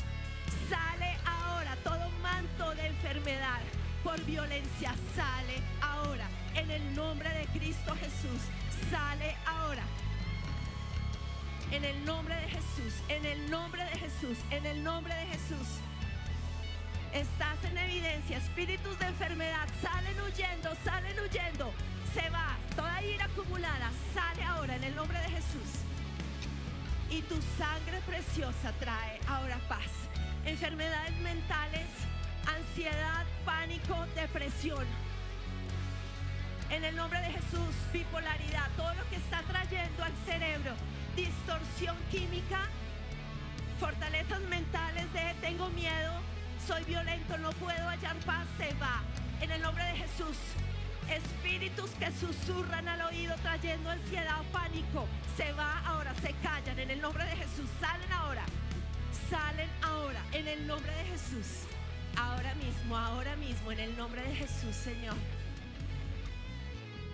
Sale 0.68 1.16
ahora 1.24 1.76
todo 1.82 2.10
manto 2.22 2.74
de 2.74 2.86
enfermedad 2.86 3.60
por 4.04 4.20
violencia. 4.24 4.94
Sale 5.16 5.62
ahora. 5.80 6.28
En 6.54 6.70
el 6.70 6.94
nombre 6.94 7.28
de 7.30 7.46
Cristo 7.58 7.94
Jesús. 7.96 8.40
Sale 8.90 9.36
ahora. 9.46 9.84
En 11.70 11.84
el 11.84 12.04
nombre 12.04 12.34
de 12.36 12.48
Jesús. 12.48 12.94
En 13.08 13.24
el 13.24 13.50
nombre 13.50 13.84
de 13.84 13.98
Jesús. 13.98 14.38
En 14.50 14.66
el 14.66 14.82
nombre 14.82 15.14
de 15.14 15.26
Jesús. 15.26 15.68
Estás 17.12 17.62
en 17.64 17.78
evidencia. 17.78 18.38
Espíritus 18.38 18.98
de 18.98 19.06
enfermedad 19.06 19.68
salen 19.80 20.20
huyendo. 20.20 20.70
Salen 20.84 21.18
huyendo. 21.20 21.72
Se 22.14 22.28
va. 22.30 22.56
Toda 22.76 23.02
ira 23.02 23.24
acumulada 23.26 23.90
sale 24.14 24.42
ahora 24.42 24.76
en 24.76 24.84
el 24.84 24.94
nombre 24.94 25.18
de 25.18 25.28
Jesús. 25.30 25.80
y 27.10 27.20
tu 27.22 27.34
sangre 27.58 28.00
preciosa 28.06 28.72
trae 28.80 29.20
ahora 29.28 29.58
paz. 29.68 29.90
Enfermedades 30.46 31.14
mentales, 31.18 31.86
ansiedad, 32.46 33.26
pánico, 33.44 34.06
depresión. 34.14 34.86
En 36.72 36.82
el 36.86 36.96
nombre 36.96 37.20
de 37.20 37.26
Jesús, 37.26 37.74
bipolaridad, 37.92 38.66
todo 38.78 38.94
lo 38.94 39.06
que 39.10 39.16
está 39.16 39.42
trayendo 39.42 40.02
al 40.02 40.12
cerebro, 40.24 40.72
distorsión 41.14 41.94
química, 42.10 42.60
fortalezas 43.78 44.40
mentales 44.48 45.12
de 45.12 45.34
tengo 45.42 45.68
miedo, 45.68 46.12
soy 46.66 46.82
violento, 46.84 47.36
no 47.36 47.50
puedo 47.52 47.86
hallar 47.86 48.16
paz, 48.24 48.46
se 48.56 48.72
va. 48.80 49.02
En 49.42 49.50
el 49.50 49.60
nombre 49.60 49.84
de 49.84 49.96
Jesús. 49.96 50.38
Espíritus 51.10 51.90
que 51.90 52.10
susurran 52.12 52.88
al 52.88 53.02
oído 53.02 53.34
trayendo 53.42 53.90
ansiedad 53.90 54.40
o 54.40 54.44
pánico. 54.44 55.06
Se 55.36 55.52
va 55.52 55.80
ahora, 55.80 56.14
se 56.22 56.32
callan 56.42 56.78
en 56.78 56.90
el 56.90 57.02
nombre 57.02 57.24
de 57.26 57.36
Jesús. 57.36 57.68
Salen 57.80 58.12
ahora. 58.12 58.44
Salen 59.28 59.68
ahora 59.82 60.22
en 60.32 60.48
el 60.48 60.66
nombre 60.66 60.90
de 60.94 61.04
Jesús. 61.04 61.66
Ahora 62.16 62.54
mismo, 62.54 62.96
ahora 62.96 63.36
mismo 63.36 63.72
en 63.72 63.80
el 63.80 63.94
nombre 63.94 64.22
de 64.22 64.34
Jesús, 64.36 64.74
Señor. 64.74 65.16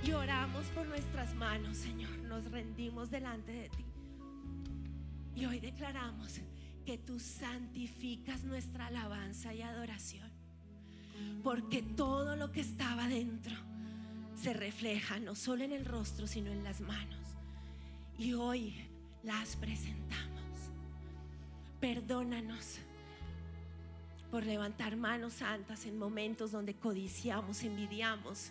Y 0.04 0.12
oramos 0.12 0.66
por 0.68 0.86
nuestras 0.86 1.34
manos, 1.34 1.76
Señor. 1.76 2.10
Nos 2.20 2.50
rendimos 2.50 3.10
delante 3.10 3.52
de 3.52 3.68
ti. 3.68 3.84
Y 5.34 5.44
hoy 5.44 5.60
declaramos 5.60 6.40
que 6.84 6.98
tú 6.98 7.20
santificas 7.20 8.44
nuestra 8.44 8.86
alabanza 8.86 9.52
y 9.52 9.62
adoración. 9.62 10.30
Porque 11.42 11.82
todo 11.82 12.36
lo 12.36 12.52
que 12.52 12.60
estaba 12.60 13.08
dentro 13.08 13.54
se 14.34 14.54
refleja 14.54 15.18
no 15.18 15.34
solo 15.34 15.64
en 15.64 15.72
el 15.72 15.84
rostro, 15.84 16.26
sino 16.26 16.50
en 16.50 16.64
las 16.64 16.80
manos. 16.80 17.18
Y 18.18 18.34
hoy 18.34 18.74
las 19.22 19.56
presentamos. 19.56 20.42
Perdónanos 21.80 22.78
por 24.30 24.44
levantar 24.44 24.96
manos 24.96 25.34
santas 25.34 25.86
en 25.86 25.98
momentos 25.98 26.52
donde 26.52 26.74
codiciamos, 26.74 27.62
envidiamos, 27.62 28.50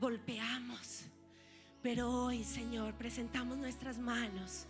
golpeamos. 0.00 1.04
Pero 1.82 2.10
hoy, 2.10 2.44
Señor, 2.44 2.94
presentamos 2.94 3.56
nuestras 3.56 3.98
manos. 3.98 4.66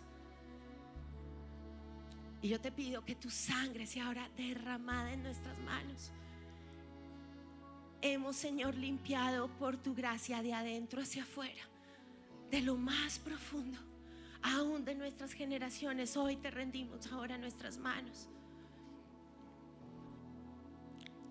Y 2.41 2.49
yo 2.49 2.61
te 2.61 2.71
pido 2.71 3.05
que 3.05 3.15
tu 3.15 3.31
sangre 3.31 3.87
sea 3.87 4.07
ahora 4.07 4.29
derramada 4.37 5.13
en 5.13 5.23
nuestras 5.23 5.59
manos. 5.61 6.13
Hemos, 8.01 8.37
Señor, 8.37 8.77
limpiado 8.77 9.49
por 9.59 9.77
tu 9.77 9.95
gracia 9.95 10.41
de 10.43 10.55
adentro 10.55 11.03
hacia 11.03 11.25
afuera, 11.25 11.63
de 12.49 12.61
lo 12.61 12.77
más 12.77 13.19
profundo, 13.19 13.79
aún 14.41 14.85
de 14.85 14.95
nuestras 14.95 15.33
generaciones. 15.33 16.17
Hoy 16.17 16.37
te 16.37 16.51
rendimos 16.51 17.11
ahora 17.11 17.37
nuestras 17.39 17.77
manos. 17.77 18.29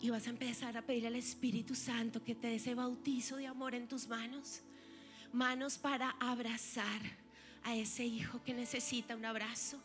Y 0.02 0.10
vas 0.12 0.28
a 0.28 0.30
empezar 0.30 0.78
a 0.78 0.84
pedir 0.84 1.08
al 1.08 1.16
Espíritu 1.16 1.74
Santo 1.74 2.24
que 2.24 2.36
te 2.36 2.48
dé 2.48 2.56
ese 2.56 2.76
bautizo 2.76 3.38
de 3.38 3.48
amor 3.48 3.74
en 3.74 3.88
tus 3.88 4.08
manos. 4.08 4.62
Manos 5.34 5.78
para 5.78 6.12
abrazar 6.20 7.02
a 7.64 7.76
ese 7.76 8.06
hijo 8.06 8.44
que 8.44 8.54
necesita 8.54 9.16
un 9.16 9.26
abrazo. 9.26 9.80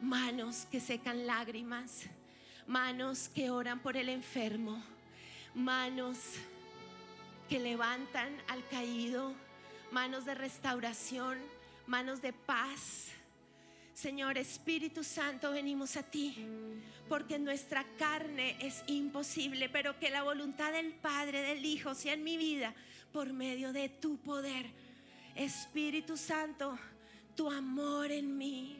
Manos 0.00 0.66
que 0.70 0.80
secan 0.80 1.26
lágrimas. 1.26 2.04
Manos 2.66 3.28
que 3.28 3.50
oran 3.50 3.80
por 3.80 3.96
el 3.96 4.08
enfermo. 4.08 4.82
Manos 5.54 6.18
que 7.48 7.58
levantan 7.58 8.32
al 8.48 8.66
caído. 8.68 9.34
Manos 9.90 10.24
de 10.24 10.34
restauración. 10.34 11.38
Manos 11.86 12.22
de 12.22 12.32
paz. 12.32 13.08
Señor 13.94 14.38
Espíritu 14.38 15.04
Santo, 15.04 15.52
venimos 15.52 15.96
a 15.96 16.02
ti 16.02 16.46
porque 17.08 17.38
nuestra 17.38 17.84
carne 17.98 18.56
es 18.60 18.82
imposible, 18.86 19.68
pero 19.68 19.98
que 19.98 20.10
la 20.10 20.22
voluntad 20.22 20.72
del 20.72 20.94
Padre, 20.94 21.42
del 21.42 21.64
Hijo, 21.64 21.94
sea 21.94 22.14
en 22.14 22.24
mi 22.24 22.36
vida 22.36 22.74
por 23.12 23.32
medio 23.32 23.72
de 23.72 23.88
tu 23.90 24.16
poder. 24.18 24.70
Espíritu 25.34 26.16
Santo, 26.16 26.78
tu 27.36 27.50
amor 27.50 28.10
en 28.10 28.36
mí, 28.38 28.78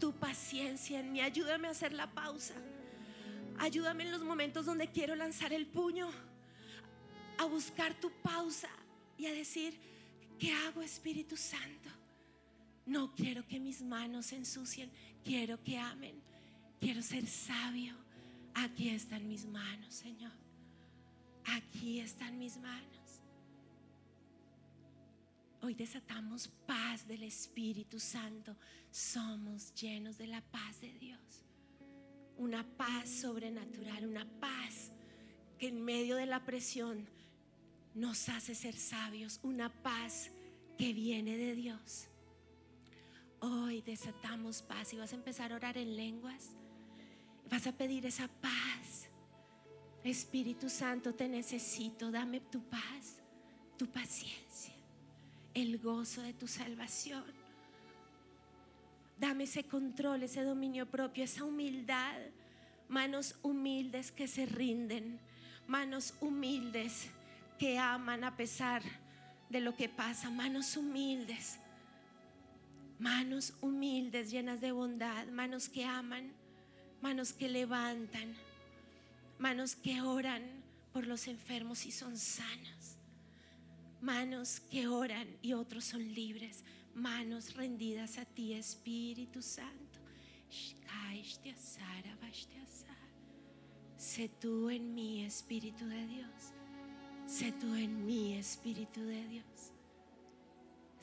tu 0.00 0.12
paciencia 0.12 1.00
en 1.00 1.12
mí, 1.12 1.20
ayúdame 1.20 1.68
a 1.68 1.72
hacer 1.72 1.92
la 1.92 2.10
pausa. 2.10 2.54
Ayúdame 3.58 4.04
en 4.04 4.12
los 4.12 4.22
momentos 4.22 4.66
donde 4.66 4.90
quiero 4.90 5.14
lanzar 5.14 5.52
el 5.52 5.66
puño, 5.66 6.10
a 7.38 7.44
buscar 7.44 7.94
tu 7.94 8.10
pausa 8.22 8.68
y 9.18 9.26
a 9.26 9.32
decir, 9.32 9.78
¿qué 10.38 10.52
hago 10.52 10.82
Espíritu 10.82 11.36
Santo? 11.36 11.90
No 12.86 13.14
quiero 13.14 13.46
que 13.46 13.58
mis 13.58 13.82
manos 13.82 14.26
se 14.26 14.36
ensucien, 14.36 14.90
quiero 15.24 15.62
que 15.62 15.78
amen. 15.78 16.20
Quiero 16.80 17.00
ser 17.00 17.26
sabio. 17.26 17.94
Aquí 18.54 18.90
están 18.90 19.26
mis 19.26 19.46
manos, 19.46 19.94
Señor. 19.94 20.32
Aquí 21.46 22.00
están 22.00 22.38
mis 22.38 22.58
manos. 22.58 23.22
Hoy 25.62 25.74
desatamos 25.74 26.48
paz 26.66 27.08
del 27.08 27.22
Espíritu 27.22 27.98
Santo. 27.98 28.54
Somos 28.90 29.74
llenos 29.74 30.18
de 30.18 30.26
la 30.26 30.42
paz 30.42 30.82
de 30.82 30.92
Dios. 30.92 31.20
Una 32.36 32.64
paz 32.76 33.08
sobrenatural, 33.08 34.06
una 34.06 34.26
paz 34.40 34.92
que 35.58 35.68
en 35.68 35.82
medio 35.82 36.16
de 36.16 36.26
la 36.26 36.44
presión 36.44 37.08
nos 37.94 38.28
hace 38.28 38.54
ser 38.54 38.74
sabios. 38.74 39.40
Una 39.42 39.70
paz 39.70 40.30
que 40.76 40.92
viene 40.92 41.38
de 41.38 41.54
Dios. 41.54 42.08
Hoy 43.46 43.82
desatamos 43.82 44.62
paz 44.62 44.94
y 44.94 44.96
vas 44.96 45.12
a 45.12 45.16
empezar 45.16 45.52
a 45.52 45.56
orar 45.56 45.76
en 45.76 45.96
lenguas. 45.96 46.52
Vas 47.50 47.66
a 47.66 47.72
pedir 47.72 48.06
esa 48.06 48.26
paz. 48.26 49.10
Espíritu 50.02 50.70
Santo, 50.70 51.14
te 51.14 51.28
necesito. 51.28 52.10
Dame 52.10 52.40
tu 52.40 52.62
paz, 52.62 53.18
tu 53.76 53.86
paciencia, 53.86 54.72
el 55.52 55.76
gozo 55.76 56.22
de 56.22 56.32
tu 56.32 56.48
salvación. 56.48 57.22
Dame 59.18 59.44
ese 59.44 59.64
control, 59.64 60.22
ese 60.22 60.42
dominio 60.42 60.86
propio, 60.86 61.24
esa 61.24 61.44
humildad. 61.44 62.16
Manos 62.88 63.36
humildes 63.42 64.10
que 64.10 64.26
se 64.26 64.46
rinden. 64.46 65.20
Manos 65.66 66.14
humildes 66.22 67.10
que 67.58 67.78
aman 67.78 68.24
a 68.24 68.38
pesar 68.38 68.82
de 69.50 69.60
lo 69.60 69.76
que 69.76 69.90
pasa. 69.90 70.30
Manos 70.30 70.78
humildes. 70.78 71.58
Manos 73.04 73.52
humildes 73.60 74.30
llenas 74.30 74.60
de 74.60 74.72
bondad. 74.72 75.26
Manos 75.28 75.68
que 75.68 75.84
aman 75.84 76.32
manos 77.04 77.34
que 77.34 77.50
levantan, 77.50 78.34
manos 79.38 79.76
que 79.76 80.00
oran 80.00 80.42
por 80.90 81.06
los 81.06 81.28
enfermos 81.28 81.84
y 81.84 81.90
son 81.92 82.16
sanas, 82.16 82.96
manos 84.00 84.58
que 84.58 84.88
oran 84.88 85.28
y 85.42 85.52
otros 85.52 85.84
son 85.84 86.14
libres, 86.14 86.64
manos 86.94 87.52
rendidas 87.56 88.16
a 88.16 88.24
ti, 88.24 88.54
Espíritu 88.54 89.42
Santo. 89.42 89.98
Sé 93.98 94.30
tú 94.40 94.70
en 94.70 94.94
mí, 94.94 95.26
Espíritu 95.26 95.84
de 95.84 96.06
Dios. 96.06 96.54
Sé 97.26 97.52
tú 97.52 97.74
en 97.74 98.06
mí, 98.06 98.32
Espíritu 98.32 99.02
de 99.02 99.28
Dios. 99.28 99.53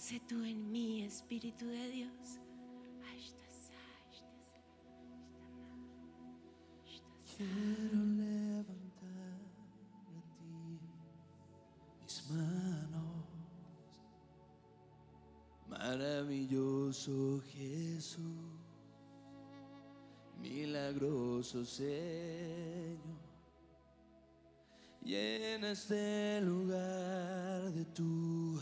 Sé 0.02 0.20
tú 0.28 0.44
en 0.44 0.72
mí, 0.72 1.04
Espíritu 1.04 1.68
de 1.68 1.88
Dios. 1.90 2.40
Quiero 7.38 8.04
levantar 8.18 9.38
a 10.08 10.22
ti 10.40 10.80
mis 12.02 12.30
manos. 12.32 13.26
Maravilloso 15.70 17.40
Jesús, 17.54 18.58
milagroso 20.40 21.64
Señor. 21.64 22.98
Llena 25.04 25.72
este 25.72 26.42
lugar 26.42 27.72
de 27.72 27.86
tu 27.86 28.60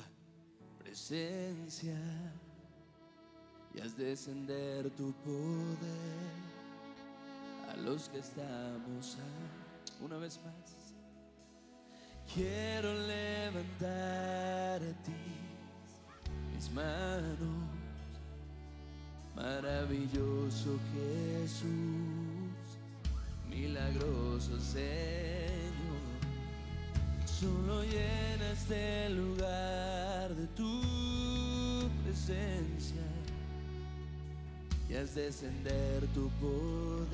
y 3.73 3.79
haz 3.81 3.97
descender 3.97 4.89
tu 4.91 5.11
poder 5.23 5.77
a 7.71 7.77
los 7.77 8.09
que 8.09 8.19
estamos 8.19 9.17
a, 9.17 10.03
una 10.03 10.17
vez 10.17 10.39
más. 10.45 10.75
Quiero 12.31 12.93
levantar 13.07 14.83
a 14.83 15.03
ti 15.03 15.13
mis 16.53 16.69
manos, 16.71 17.65
maravilloso 19.35 20.77
Jesús, 20.93 21.69
milagroso 23.49 24.59
Señor. 24.59 25.69
Solo 27.25 27.83
llena 27.83 28.51
este 28.51 29.09
lugar 29.09 30.08
de 30.35 30.45
tu 30.47 30.81
presencia 32.03 33.01
y 34.87 34.95
haz 34.95 35.15
descender 35.15 36.05
tu 36.13 36.29
poder 36.39 37.09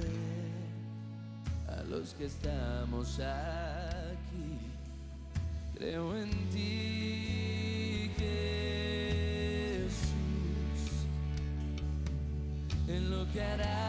a 1.70 1.84
los 1.84 2.14
que 2.14 2.26
estamos 2.26 3.20
aquí. 3.20 4.60
Creo 5.76 6.16
en 6.18 6.30
ti, 6.50 8.12
Jesús, 8.18 9.96
en 12.88 13.10
lo 13.10 13.32
que 13.32 13.42
harás. 13.42 13.86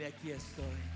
dile, 0.00 0.06
aquí 0.06 0.30
estoy. 0.30 0.89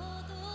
todo 0.00 0.49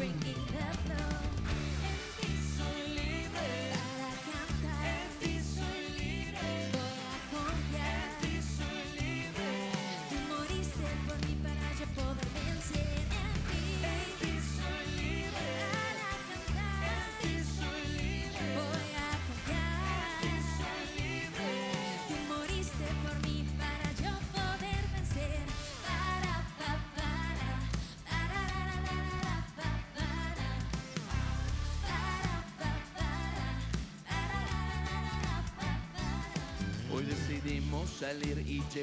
bringing 0.00 0.39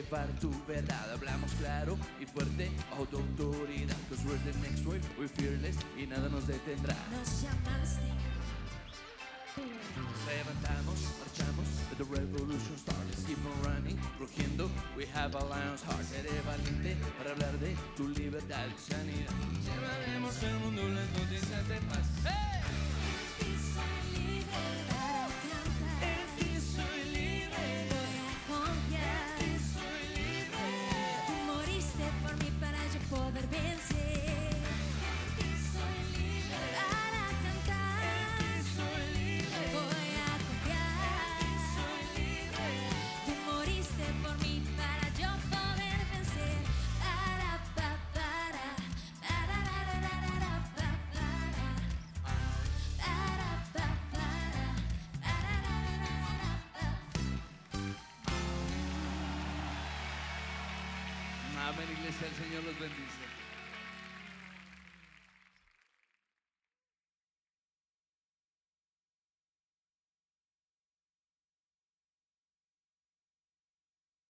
llevar 0.02 0.28
tu 0.40 0.52
verdad. 0.68 1.12
Hablamos 1.12 1.52
claro 1.60 1.98
y 2.20 2.26
fuerte, 2.26 2.70
autoautoridad. 2.98 3.98
Cause 4.10 4.24
we're 4.26 4.38
the 4.46 4.58
next 4.60 4.86
wave, 4.86 5.02
we're 5.18 5.28
fearless 5.28 5.78
y 5.98 6.06
nada 6.06 6.30
nos 6.30 6.46
detendrá. 6.48 6.96
Nos 7.12 7.42
llamaste. 7.42 8.02
Levantamos, 10.28 11.00
marchamos, 11.20 11.68
the 11.98 12.04
revolution 12.04 12.78
starts. 12.78 13.24
Keep 13.26 13.40
on 13.46 13.74
running, 13.74 13.98
rugiendo, 14.20 14.70
we 14.96 15.06
have 15.16 15.34
a 15.34 15.44
lion's 15.46 15.82
heart. 15.82 16.04
Seré 16.04 16.30
valiente 16.46 16.96
para 17.18 17.32
hablar 17.32 17.58
de 17.60 17.76
tu 17.96 18.08
libertad 18.10 18.68
y 18.68 18.92
sanidad. 18.92 19.34
Llevaremos 19.66 20.44
el 20.44 20.60
mundo 20.60 20.82
la 20.90 21.06
noticia 21.20 21.64
de 21.64 21.80
paz. 21.90 22.08
¡Hey! 22.24 22.47